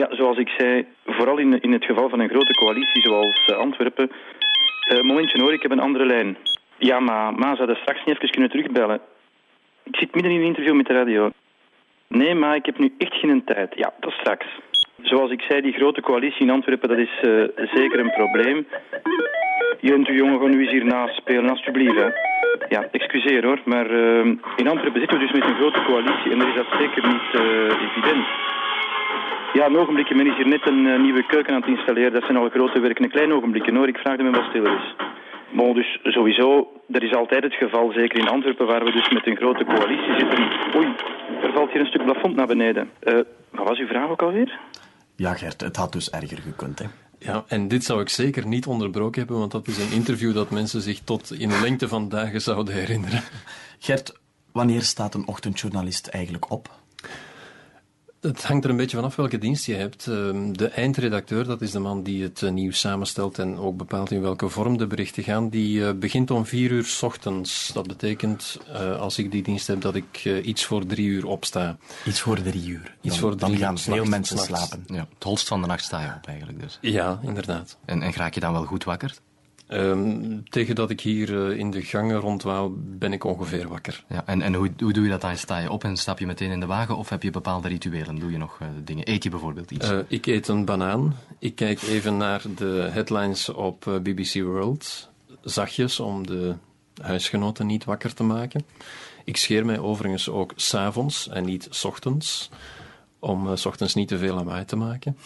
[0.00, 4.10] Ja, zoals ik zei, vooral in, in het geval van een grote coalitie zoals Antwerpen...
[5.02, 6.36] momentje hoor, ik heb een andere lijn.
[6.78, 9.00] Ja, maar Ma zou dat straks niet even kunnen terugbellen.
[9.82, 11.30] Ik zit midden in een interview met de radio.
[12.08, 13.72] Nee, maar ik heb nu echt geen tijd.
[13.74, 14.46] Ja, tot straks.
[15.02, 18.66] Zoals ik zei, die grote coalitie in Antwerpen, dat is uh, zeker een probleem.
[19.80, 21.96] Junt, jongen, gewoon nu eens hiernaast spelen, alsjeblieft.
[21.96, 22.08] Hè.
[22.68, 23.90] Ja, excuseer hoor, maar
[24.56, 27.40] in Antwerpen zitten we dus met een grote coalitie en dan is dat zeker niet
[27.80, 28.26] evident.
[29.56, 32.12] Ja, een ogenblikje, men is hier net een nieuwe keuken aan het installeren.
[32.12, 33.04] Dat zijn al grote werken.
[33.04, 34.94] Een klein ogenblikje hoor, ik vraag dat men wat stiller is.
[35.52, 39.26] Bon, dus sowieso, er is altijd het geval, zeker in Antwerpen, waar we dus met
[39.26, 40.38] een grote coalitie zitten.
[40.76, 40.86] Oei,
[41.42, 42.90] er valt hier een stuk plafond naar beneden.
[43.02, 43.14] Uh,
[43.50, 44.58] wat was uw vraag ook alweer?
[45.16, 46.86] Ja, Gert, het had dus erger gekund, hè?
[47.18, 50.50] Ja, en dit zou ik zeker niet onderbroken hebben, want dat is een interview dat
[50.50, 53.22] mensen zich tot in lengte van dagen zouden herinneren.
[53.78, 54.20] Gert,
[54.52, 56.68] wanneer staat een ochtendjournalist eigenlijk op?
[58.26, 60.04] Het hangt er een beetje vanaf welke dienst je hebt.
[60.04, 64.20] De eindredacteur, dat is de man die het eh, nieuws samenstelt en ook bepaalt in
[64.20, 67.70] welke vorm de berichten gaan, die eh, begint om vier uur s ochtends.
[67.72, 71.76] Dat betekent, uh, als ik die dienst heb, dat ik iets voor drie uur opsta.
[72.04, 72.94] Iets voor drie uur?
[73.00, 74.84] Iets dan, voor drie dan gaan veel mensen slapen.
[74.86, 76.78] Ja, het holst van de nacht sta je op eigenlijk dus.
[76.80, 77.76] Ja, inderdaad.
[77.84, 79.14] En, en raak je dan wel goed wakker?
[79.66, 84.04] Ehm, tegen dat ik hier eh, in de gangen rondwaal, ben ik ongeveer wakker.
[84.08, 85.36] Ja, en en hoe, hoe doe je dat dan?
[85.36, 88.18] Sta je op en stap je meteen in de wagen of heb je bepaalde rituelen?
[88.18, 89.10] Doe je nog eh, dingen?
[89.10, 89.90] Eet je bijvoorbeeld iets?
[89.90, 91.16] Eh, ik eet een banaan.
[91.38, 95.10] Ik kijk even naar de headlines op BBC World.
[95.42, 96.54] Zachtjes om de
[97.02, 98.66] huisgenoten niet wakker te maken.
[99.24, 102.50] Ik scheer mij overigens ook s'avonds en niet s ochtends.
[103.18, 105.16] Om s ochtends niet te veel lawaai te maken.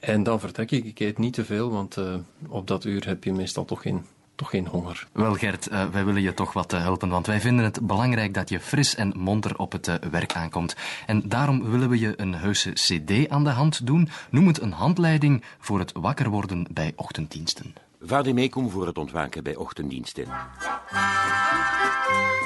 [0.00, 0.84] En dan vertrek ik.
[0.84, 2.14] Ik eet niet te veel, want eh,
[2.48, 4.04] op dat uur heb je meestal toch geen,
[4.34, 5.06] toch geen honger.
[5.12, 8.34] Wel Gert, eh, wij willen je toch wat eh, helpen, want wij vinden het belangrijk
[8.34, 10.76] dat je fris en monter op het werk aankomt.
[11.06, 14.08] En daarom willen we je een heuse cd aan de hand doen.
[14.30, 17.74] Noem het een handleiding voor het wakker worden bij ochtenddiensten.
[18.00, 20.26] Vademecum voor het ontwaken bij ochtenddiensten.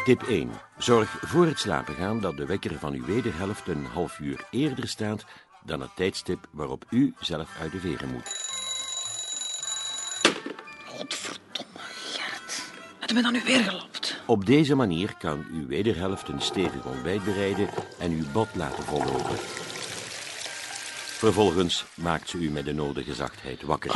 [0.04, 0.50] Tip 1.
[0.78, 4.88] Zorg voor het slapen gaan dat de wekker van uw wederhelft een half uur eerder
[4.88, 5.24] staat
[5.64, 8.48] dan het tijdstip waarop u zelf uit de veren moet.
[12.98, 14.20] Had me dan nu weer gelopt?
[14.26, 17.68] Op deze manier kan uw wederhelft een stevig ontbijt bereiden
[17.98, 19.36] en uw bad laten vollopen.
[21.20, 23.90] Vervolgens maakt ze u met de nodige zachtheid wakker.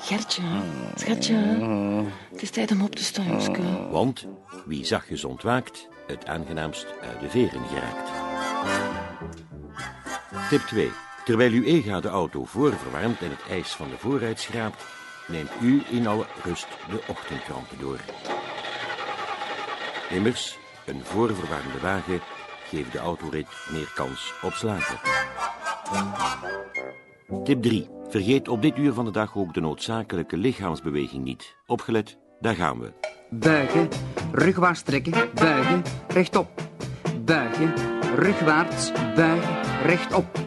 [0.00, 0.42] Gertje,
[0.94, 1.34] schatje.
[2.30, 3.88] Het is tijd om op te staan, Joske.
[3.90, 4.26] Want
[4.66, 8.10] wie zachtjes ontwaakt, het aangenaamst uit de veren geraakt.
[10.46, 10.90] Tip 2.
[11.24, 14.84] Terwijl uw ega de auto voorverwarmt en het ijs van de voorruit schraapt,
[15.26, 17.98] neemt u in alle rust de ochtendkranten door.
[20.10, 22.20] Immers, een voorverwarmde wagen
[22.64, 24.98] geeft de autorit meer kans op slagen.
[27.44, 27.88] Tip 3.
[28.08, 31.56] Vergeet op dit uur van de dag ook de noodzakelijke lichaamsbeweging niet.
[31.66, 32.92] Opgelet, daar gaan we.
[33.30, 33.88] Buigen,
[34.32, 36.62] rugwaarts trekken, buigen, rechtop.
[37.24, 37.74] Buigen,
[38.16, 40.38] rugwaarts, buigen, rechtop.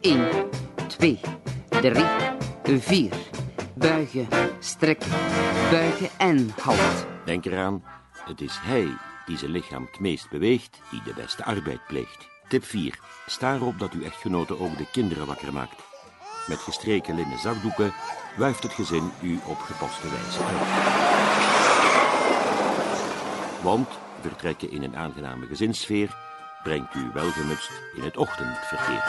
[0.00, 0.28] 1,
[0.86, 1.20] 2,
[1.68, 2.04] 3,
[2.80, 3.12] 4.
[3.74, 5.10] Buigen, strekken,
[5.70, 7.06] buigen en halt.
[7.24, 7.82] Denk eraan,
[8.24, 8.88] het is hij
[9.28, 12.28] die zijn lichaam het meest beweegt, die de beste arbeid pleegt.
[12.48, 12.98] Tip 4.
[13.26, 15.82] Sta erop dat uw echtgenote ook de kinderen wakker maakt.
[16.46, 17.92] Met gestreken linnen zakdoeken
[18.36, 20.66] wuift het gezin u op gepaste wijze uit.
[23.62, 23.88] Want
[24.20, 26.16] vertrekken in een aangename gezinssfeer
[26.62, 29.02] brengt u welgemutst in het ochtendverkeer.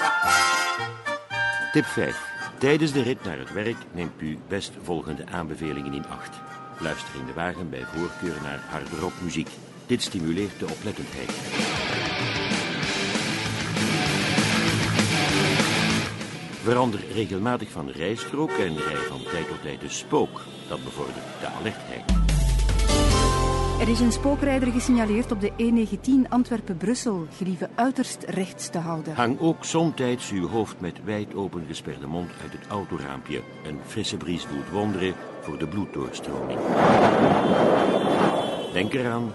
[1.72, 2.38] Tip 5.
[2.58, 6.38] Tijdens de rit naar het werk neemt u best volgende aanbevelingen in acht.
[6.80, 9.50] Luister in de wagen bij voorkeur naar harde rockmuziek.
[9.86, 11.32] Dit stimuleert de oplettendheid.
[16.64, 20.42] Verander regelmatig van rijstrook en rij van tijd tot tijd de spook.
[20.68, 22.19] Dat bevordert de alertheid.
[23.80, 27.28] Er is een spookrijder gesignaleerd op de E19 Antwerpen-Brussel.
[27.38, 29.14] Gelieve uiterst rechts te houden.
[29.16, 33.42] Hang ook somtijds uw hoofd met wijd open gesperde mond uit het autoraampje.
[33.66, 36.60] Een frisse bries doet wonderen voor de bloeddoorstroming.
[38.74, 39.32] Denk eraan,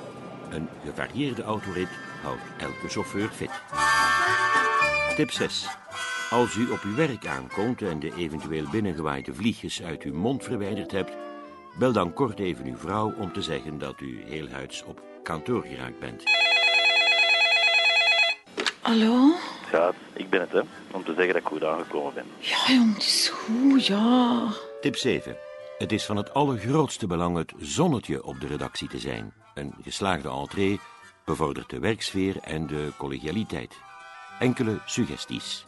[0.50, 1.88] een gevarieerde autorit
[2.22, 3.50] houdt elke chauffeur fit.
[5.16, 5.66] Tip 6.
[6.30, 10.92] Als u op uw werk aankomt en de eventueel binnengewaaide vliegjes uit uw mond verwijderd
[10.92, 11.12] hebt,
[11.78, 15.62] bel dan kort even uw vrouw om te zeggen dat u heel huids op kantoor
[15.62, 16.22] geraakt bent.
[18.80, 19.32] Hallo?
[19.72, 20.60] Ja, ik ben het, hè.
[20.90, 22.24] Om te zeggen dat ik goed aangekomen ben.
[22.38, 24.48] Ja, jong, het is goed, ja.
[24.80, 25.36] Tip 7.
[25.78, 29.32] Het is van het allergrootste belang het zonnetje op de redactie te zijn.
[29.54, 30.80] Een geslaagde entree
[31.24, 33.74] bevordert de werksfeer en de collegialiteit.
[34.38, 35.66] Enkele suggesties.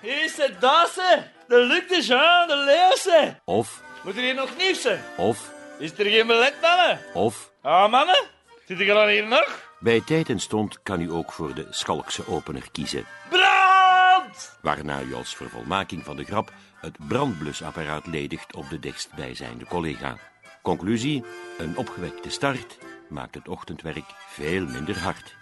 [0.00, 3.40] Hier is het Dassen, de Luc de Jean, de Leeuwse.
[3.44, 5.00] Of, Moet er hier nog nieuws zijn?
[5.16, 6.98] of, Is er geen belet, mannen?
[7.14, 7.50] of.
[7.62, 8.24] Ah, mannen?
[8.66, 9.66] Zit ik al hier nog?
[9.80, 13.04] Bij tijd en stond kan u ook voor de Schalkse opener kiezen.
[13.28, 14.58] Brand!
[14.62, 20.16] Waarna u als vervolmaking van de grap het brandblusapparaat ledigt op de dichtstbijzijnde collega.
[20.62, 21.24] Conclusie,
[21.58, 25.34] een opgewekte start maakt het ochtendwerk veel minder hard.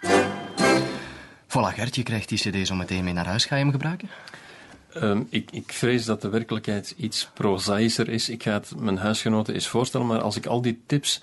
[1.47, 3.45] Voilà, Gert, je krijgt die cd zo meteen mee naar huis.
[3.45, 4.09] Ga je hem gebruiken?
[4.93, 8.29] Ehm, ik, ik vrees dat de werkelijkheid iets prozaïscher is.
[8.29, 11.21] Ik ga het mijn huisgenoten eens voorstellen, maar als ik al die tips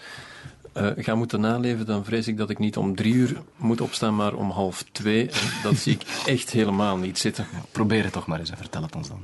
[0.73, 4.15] eh, ga moeten naleven, dan vrees ik dat ik niet om drie uur moet opstaan,
[4.15, 5.31] maar om half twee.
[5.31, 6.03] En dat zie ik
[6.35, 7.47] echt helemaal niet zitten.
[7.73, 9.21] Probeer het toch maar eens en vertel het ons dan.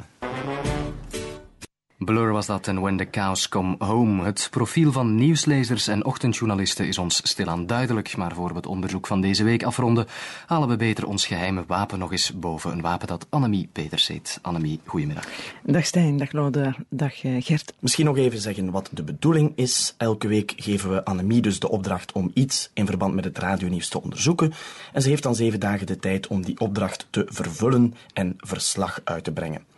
[2.05, 4.25] Blur was dat en When the Cows Come Home.
[4.25, 9.07] Het profiel van nieuwslezers en ochtendjournalisten is ons stilaan duidelijk, maar voor we het onderzoek
[9.07, 10.07] van deze week afronden,
[10.47, 12.73] halen we beter ons geheime wapen nog eens boven.
[12.73, 14.39] Een wapen dat Annemie Peters heet.
[14.43, 15.25] Annemie, goedemiddag.
[15.63, 17.73] Dag Stijn, dag Lode, dag eh, Gert.
[17.79, 19.95] Misschien nog even zeggen wat de bedoeling is.
[19.97, 23.89] Elke week geven we Annemie dus de opdracht om iets in verband met het radionieuws
[23.89, 24.53] te onderzoeken.
[24.93, 29.01] En ze heeft dan zeven dagen de tijd om die opdracht te vervullen en verslag
[29.05, 29.70] uit te brengen.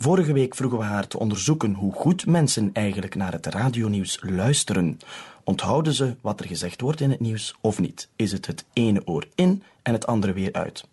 [0.00, 4.98] Vorige week vroegen we haar te onderzoeken hoe goed mensen eigenlijk naar het radionieuws luisteren.
[5.44, 8.08] Onthouden ze wat er gezegd wordt in het nieuws of niet?
[8.16, 10.88] Is het het ene oor in en het andere weer uit?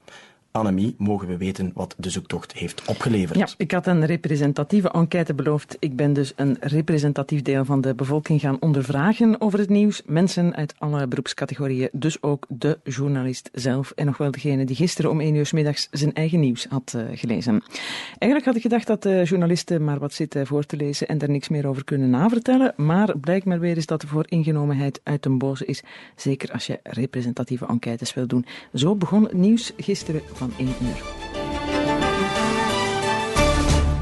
[0.55, 3.39] Annemie, mogen we weten wat de zoektocht heeft opgeleverd?
[3.39, 5.77] Ja, ik had een representatieve enquête beloofd.
[5.79, 10.01] Ik ben dus een representatief deel van de bevolking gaan ondervragen over het nieuws.
[10.05, 15.11] Mensen uit alle beroepscategorieën, dus ook de journalist zelf en nog wel degene die gisteren
[15.11, 17.63] om één uur s middags zijn eigen nieuws had uh, gelezen.
[18.17, 21.29] Eigenlijk had ik gedacht dat de journalisten maar wat zitten voor te lezen en daar
[21.29, 25.37] niks meer over kunnen navertellen, maar blijkt maar weer eens dat de vooringenomenheid uit den
[25.37, 25.83] boze is,
[26.15, 28.45] zeker als je representatieve enquêtes wil doen.
[28.73, 31.03] Zo begon het nieuws gisteren van 1 uur.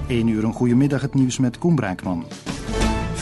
[0.08, 2.26] 1 uur een goedemiddag, het nieuws met Koen Braakman.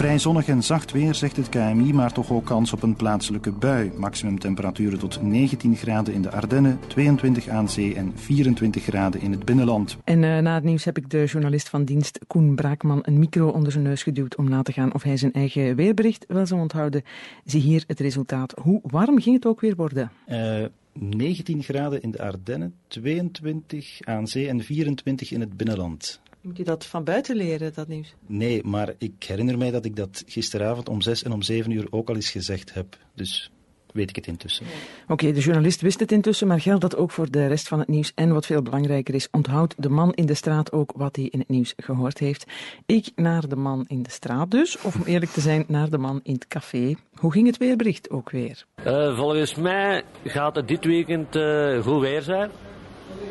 [0.01, 3.51] Vrij zonnig en zacht weer, zegt het KMI, maar toch ook kans op een plaatselijke
[3.51, 3.91] bui.
[3.97, 9.31] Maximum temperaturen tot 19 graden in de Ardennen, 22 aan zee en 24 graden in
[9.31, 9.97] het binnenland.
[10.03, 13.47] En uh, na het nieuws heb ik de journalist van dienst Koen Braakman een micro
[13.47, 16.61] onder zijn neus geduwd om na te gaan of hij zijn eigen weerbericht wel zou
[16.61, 17.03] onthouden.
[17.45, 18.53] Zie hier het resultaat.
[18.61, 20.11] Hoe warm ging het ook weer worden?
[20.27, 26.21] Uh, 19 graden in de Ardennen, 22 aan zee en 24 in het binnenland.
[26.41, 28.15] Moet je dat van buiten leren, dat nieuws?
[28.27, 31.87] Nee, maar ik herinner mij dat ik dat gisteravond om 6 en om 7 uur
[31.89, 32.97] ook al eens gezegd heb.
[33.15, 33.51] Dus
[33.93, 34.65] weet ik het intussen.
[35.03, 37.79] Oké, okay, de journalist wist het intussen, maar geldt dat ook voor de rest van
[37.79, 38.11] het nieuws?
[38.15, 41.39] En wat veel belangrijker is, onthoudt de man in de straat ook wat hij in
[41.39, 42.45] het nieuws gehoord heeft?
[42.85, 45.97] Ik naar de man in de straat dus, of om eerlijk te zijn, naar de
[45.97, 46.95] man in het café.
[47.15, 48.65] Hoe ging het weerbericht ook weer?
[48.85, 52.49] Uh, volgens mij gaat het dit weekend uh, goed weer zijn.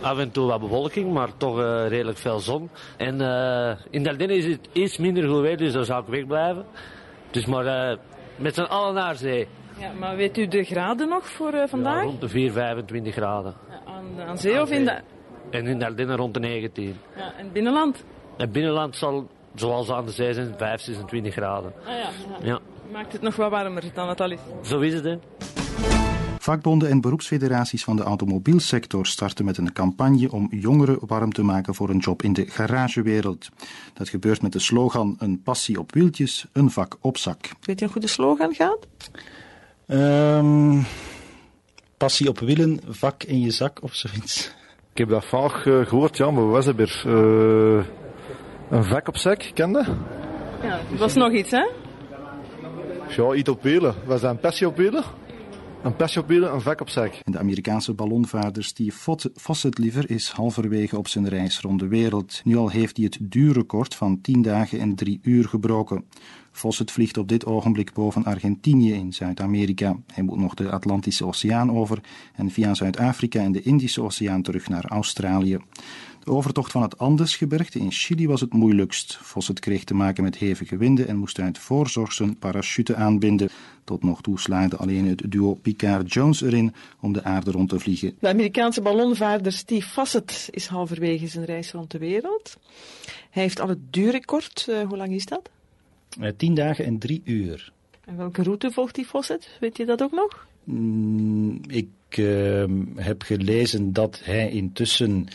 [0.01, 2.71] Af en toe wat bewolking, maar toch uh, redelijk veel zon.
[2.97, 3.15] En
[3.91, 6.65] in Dardenne is het iets minder goed weer, dus daar zou ik wegblijven.
[7.31, 7.99] Dus maar
[8.37, 9.47] met z'n allen naar zee.
[9.81, 11.97] Ja, maar weet u de graden nog voor uh, vandaag?
[11.97, 13.55] Ja, rond de 4, 25 graden.
[13.69, 15.01] Ja, aan, aan, zee aan of in de...
[15.51, 16.97] En in Dardenne rond de 19.
[17.17, 18.05] Ja, en binnenland?
[18.37, 21.73] Het binnenland zal, zoals aan de zee zijn, 5, 26 graden.
[21.85, 22.09] Ah ja,
[22.43, 22.59] ja.
[22.93, 24.39] Maakt het nog wat warmer dan het al is?
[24.63, 25.19] Zo is het, hè.
[26.39, 31.75] Vakbonden en beroepsfederaties van de automobielsector starten met een campagne om jongeren warm te maken
[31.75, 33.49] voor een job in de garagewereld.
[33.95, 37.51] Dat gebeurt met de slogan Een passie op wieltjes, een vak op zak.
[37.61, 38.87] Weet je nog hoe de slogan gaat?
[39.93, 40.87] Um,
[41.97, 44.55] passie op wielen, vak in je zak of zoiets.
[44.93, 47.03] Ik heb dat vaag uh, gehoord, ja, maar wat was het weer?
[47.07, 47.85] Uh,
[48.71, 49.85] een vak op zak, kende?
[50.63, 51.69] Ja, dat was nog iets, hè?
[53.17, 53.95] Ja, iets op wielen.
[54.05, 55.05] Was dat een passie op wielen?
[55.83, 57.13] Een wielen, een vak op zak.
[57.25, 62.41] De Amerikaanse ballonvaarder Steve Fawcett liever is halverwege op zijn reis rond de wereld.
[62.45, 66.05] Nu al heeft hij het duurrecord van 10 dagen en 3 uur gebroken.
[66.53, 69.97] Fawcett vliegt op dit ogenblik boven Argentinië in Zuid-Amerika.
[70.07, 72.01] Hij moet nog de Atlantische Oceaan over
[72.35, 75.59] en via Zuid-Afrika en de Indische Oceaan terug naar Australië.
[76.25, 79.19] De overtocht van het Andesgebergte in Chili was het moeilijkst.
[79.23, 83.49] Fawcett kreeg te maken met hevige winden en moest uit voorzorg zijn parachute aanbinden.
[83.85, 88.17] Tot nog toe slaagde alleen het duo Picard-Jones erin om de aarde rond te vliegen.
[88.19, 92.57] De Amerikaanse ballonvaarder Steve Fawcett is halverwege zijn reis rond de wereld.
[93.31, 94.67] Hij heeft al het duurrecord.
[94.69, 95.51] Uh, hoe lang is dat?
[96.21, 97.73] Uh, tien dagen en drie uur.
[98.05, 99.57] En welke route volgt die Fawcett?
[99.61, 100.47] Weet je dat ook nog?
[100.65, 105.29] Mm, ik uh, heb gelezen dat hij intussen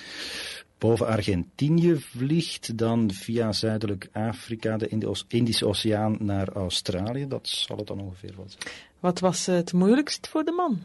[0.85, 4.87] boven Argentinië vliegt, dan via Zuidelijk Afrika, de
[5.27, 7.27] Indische Oceaan, naar Australië.
[7.27, 8.63] Dat zal het dan ongeveer wel zijn.
[8.99, 10.79] Wat was het moeilijkst voor de man?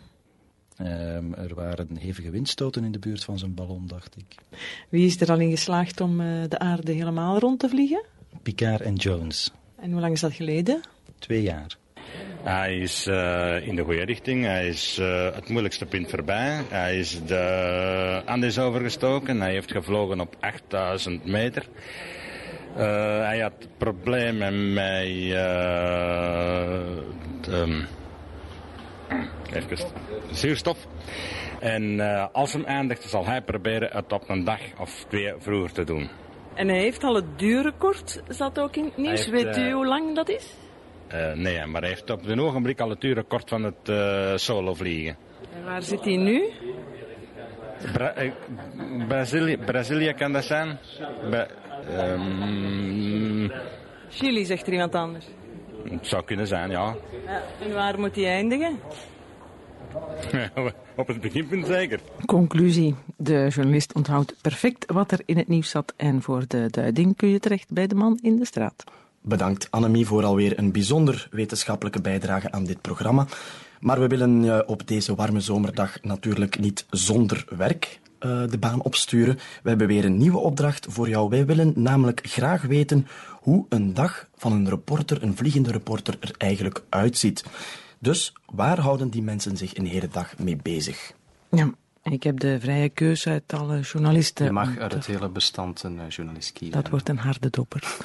[0.80, 4.34] Um, er waren hevige windstoten in de buurt van zijn ballon, dacht ik.
[4.88, 8.04] Wie is er al in geslaagd om uh, de aarde helemaal rond te vliegen?
[8.42, 9.50] Picard en Jones.
[9.76, 10.80] En hoe lang is dat geleden?
[11.18, 11.79] Twee jaar.
[12.42, 14.44] Hij is uh, in de goede richting.
[14.44, 16.62] Hij is uh, het moeilijkste punt voorbij.
[16.68, 19.40] Hij is de Andes overgestoken.
[19.40, 21.66] Hij heeft gevlogen op 8000 meter.
[22.76, 22.82] Uh,
[23.18, 25.04] hij had problemen met
[27.40, 27.84] de,
[29.52, 29.78] even,
[30.30, 30.86] zuurstof.
[31.60, 32.00] En
[32.32, 36.08] als hem eindigt, zal hij proberen het op een dag of twee vroeger te doen.
[36.54, 39.26] En hij heeft al het duurrecord, zat ook in het nieuws.
[39.26, 40.54] Heeft, Weet u hoe lang dat is?
[41.14, 44.74] Uh, nee, maar hij heeft op een ogenblik al het duurrecord van het uh, solo
[44.74, 45.16] vliegen.
[45.54, 46.50] En waar zit hij nu?
[47.92, 48.32] Bra uh,
[49.08, 50.78] Brazilië, Brazilië kan dat zijn.
[51.30, 51.46] Ba
[52.12, 53.52] um...
[54.10, 55.26] Chili, zegt er iemand anders.
[55.90, 56.96] Het zou kunnen zijn, ja.
[57.26, 58.78] ja en waar moet hij eindigen?
[60.96, 62.00] Op het beginpunt zeker.
[62.26, 62.94] Conclusie.
[63.16, 67.28] De journalist onthoudt perfect wat er in het nieuws zat en voor de duiding kun
[67.28, 68.84] je terecht bij de man in de straat.
[69.22, 73.26] Bedankt Annemie voor alweer een bijzonder wetenschappelijke bijdrage aan dit programma.
[73.80, 78.82] Maar we willen je op deze warme zomerdag natuurlijk niet zonder werk eh, de baan
[78.82, 79.38] opsturen.
[79.62, 81.28] We hebben weer een nieuwe opdracht voor jou.
[81.28, 83.06] Wij willen namelijk graag weten
[83.40, 87.44] hoe een dag van een reporter, een vliegende reporter, er eigenlijk uitziet.
[87.98, 91.12] Dus waar houden die mensen zich een hele dag mee bezig?
[91.50, 91.70] Ja,
[92.02, 94.44] ik heb de vrije keuze uit alle journalisten.
[94.44, 96.82] Je mag uit het hele bestand een uh, journalist kiezen.
[96.82, 97.96] Dat wordt een harde dopper.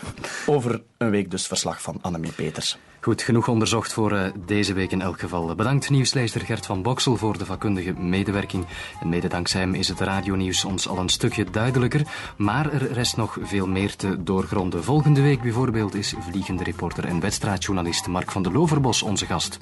[0.45, 2.77] Over een week dus verslag van Annemie Peters.
[3.05, 5.55] Goed, genoeg onderzocht voor uh, deze week in elk geval.
[5.55, 8.65] Bedankt nieuwslezer Gert van Boksel voor de vakkundige medewerking.
[9.01, 12.01] En mede dankzij hem is het radionieuws ons al een stukje duidelijker.
[12.37, 14.83] Maar er rest nog veel meer te doorgronden.
[14.83, 19.57] Volgende week bijvoorbeeld is vliegende reporter en wedstrijdjournalist Mark van de Loverbos onze gast.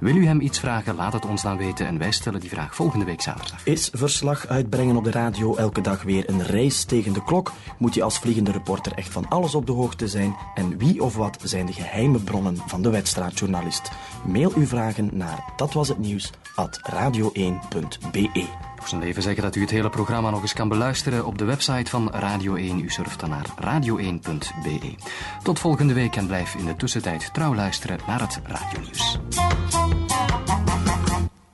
[0.00, 2.74] Wil u hem iets vragen, laat het ons dan weten en wij stellen die vraag
[2.74, 3.64] volgende week zaterdag.
[3.64, 7.52] Is verslag uitbrengen op de radio elke dag weer een race tegen de klok?
[7.78, 10.36] Moet je als vliegende reporter echt van alles op de hoogte zijn?
[10.54, 13.90] En wie of wat zijn de geheime bronnen van de wedstrijdjournalist.
[14.26, 18.46] Mail uw vragen naar datwashetnieuws at radio1.be.
[18.76, 21.44] Voor zijn leven zeggen dat u het hele programma nog eens kan beluisteren op de
[21.44, 22.80] website van Radio 1.
[22.80, 24.94] U surft dan naar radio1.be.
[25.42, 29.18] Tot volgende week en blijf in de tussentijd trouw luisteren naar het radionieuws.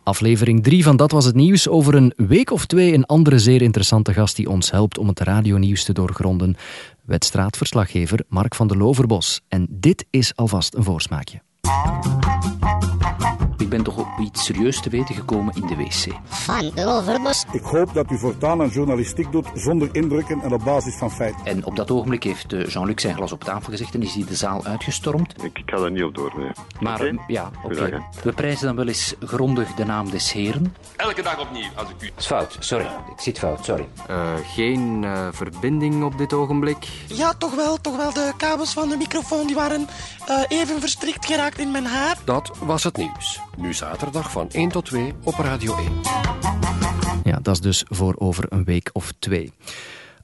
[0.03, 1.69] Aflevering 3 van Dat Was Het Nieuws.
[1.69, 5.21] Over een week of twee een andere zeer interessante gast die ons helpt om het
[5.21, 6.57] radionieuws te doorgronden.
[7.11, 9.41] Wedstraatverslaggever Mark van der Loverbos.
[9.49, 11.41] En dit is alvast een voorsmaakje.
[13.71, 16.15] Ik ben toch op iets serieus te weten gekomen in de wc.
[16.25, 17.45] Van de Loverbos.
[17.53, 21.45] Ik hoop dat u voortaan aan journalistiek doet zonder indrukken en op basis van feiten.
[21.45, 24.25] En op dat ogenblik heeft eh, Jean-Luc zijn glas op tafel gezegd en is hij
[24.25, 25.43] de zaal uitgestormd.
[25.43, 26.51] Ik, ik ga daar niet op door, nee.
[26.81, 27.19] Maar okay.
[27.27, 27.75] ja, oké.
[27.75, 28.03] Okay.
[28.23, 30.77] We prijzen dan wel eens grondig de naam des heren.
[30.97, 32.07] Elke dag opnieuw, als ik u...
[32.07, 32.85] Het is fout, sorry.
[32.85, 33.89] Ik zit fout, sorry.
[34.11, 36.89] Uh, geen uh, verbinding op dit ogenblik.
[37.07, 38.13] Ja, toch wel, toch wel.
[38.13, 39.89] De kabels van de microfoon die waren
[40.29, 42.19] uh, even verstrikt geraakt in mijn haar.
[42.25, 43.41] Dat was het nieuws.
[43.61, 45.93] Nu zaterdag van 1 tot 2 op Radio 1.
[47.25, 49.53] Ja, dat is dus voor over een week of twee.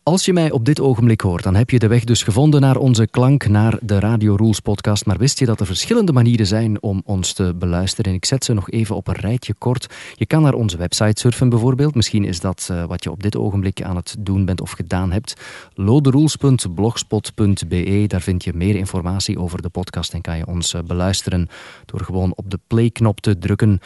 [0.09, 2.77] Als je mij op dit ogenblik hoort, dan heb je de weg dus gevonden naar
[2.77, 5.07] onze klank, naar de Radio Rules podcast.
[5.07, 8.11] Maar wist je dat er verschillende manieren zijn om ons te beluisteren?
[8.11, 9.95] En ik zet ze nog even op een rijtje kort.
[10.15, 11.95] Je kan naar onze website surfen bijvoorbeeld.
[11.95, 15.13] Misschien is dat uh, wat je op dit ogenblik aan het doen bent of gedaan
[15.13, 15.35] hebt.
[15.75, 21.49] loderules.blogspot.be, daar vind je meer informatie over de podcast en kan je ons uh, beluisteren
[21.85, 23.81] door gewoon op de play-knop te drukken.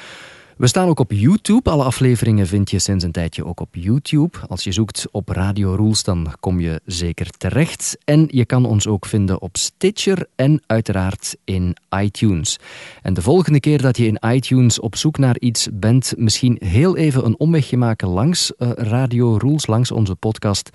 [0.61, 1.70] We staan ook op YouTube.
[1.70, 4.38] Alle afleveringen vind je sinds een tijdje ook op YouTube.
[4.48, 7.98] Als je zoekt op Radio Rules, dan kom je zeker terecht.
[8.04, 12.58] En je kan ons ook vinden op Stitcher en uiteraard in iTunes.
[13.02, 16.96] En de volgende keer dat je in iTunes op zoek naar iets bent, misschien heel
[16.96, 20.70] even een omwegje maken langs uh, Radio Rules, langs onze podcast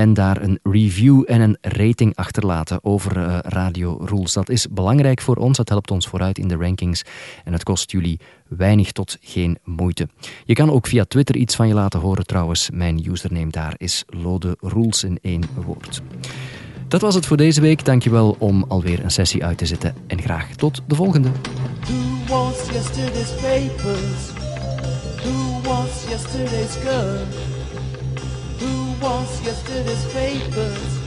[0.00, 4.32] en daar een review en een rating achterlaten over uh, Radio Rules.
[4.32, 7.02] Dat is belangrijk voor ons, dat helpt ons vooruit in de rankings
[7.44, 10.08] en het kost jullie weinig tot geen moeite.
[10.44, 12.70] Je kan ook via Twitter iets van je laten horen trouwens.
[12.70, 16.02] Mijn username daar is Lode Rules in één woord.
[16.88, 17.84] Dat was het voor deze week.
[17.84, 21.28] Dankjewel om alweer een sessie uit te zetten en graag tot de volgende.
[29.00, 31.00] Wants yesterday's papers?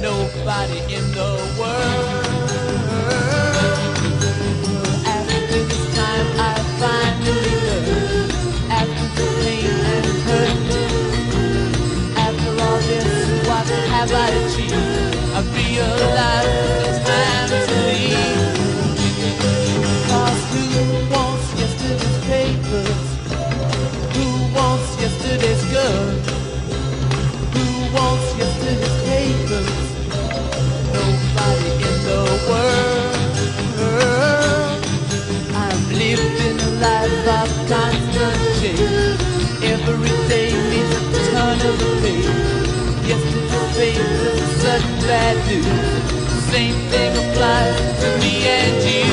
[0.00, 2.26] Nobody in the world.
[5.06, 8.32] After this time I finally learned.
[8.70, 10.58] After the pain and hurt.
[12.26, 15.16] After all this, what have I achieved?
[15.34, 16.85] I realize
[45.46, 45.66] news.
[46.50, 49.05] Same thing applies to me and you.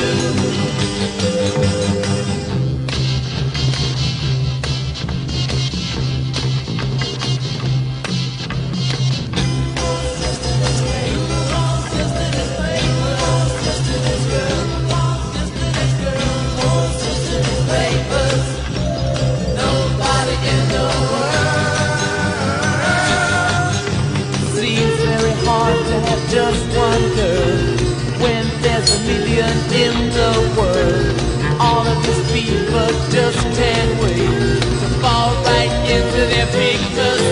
[29.74, 31.60] in the world.
[31.60, 37.23] All of these people just can't wait to fall right into their pictures.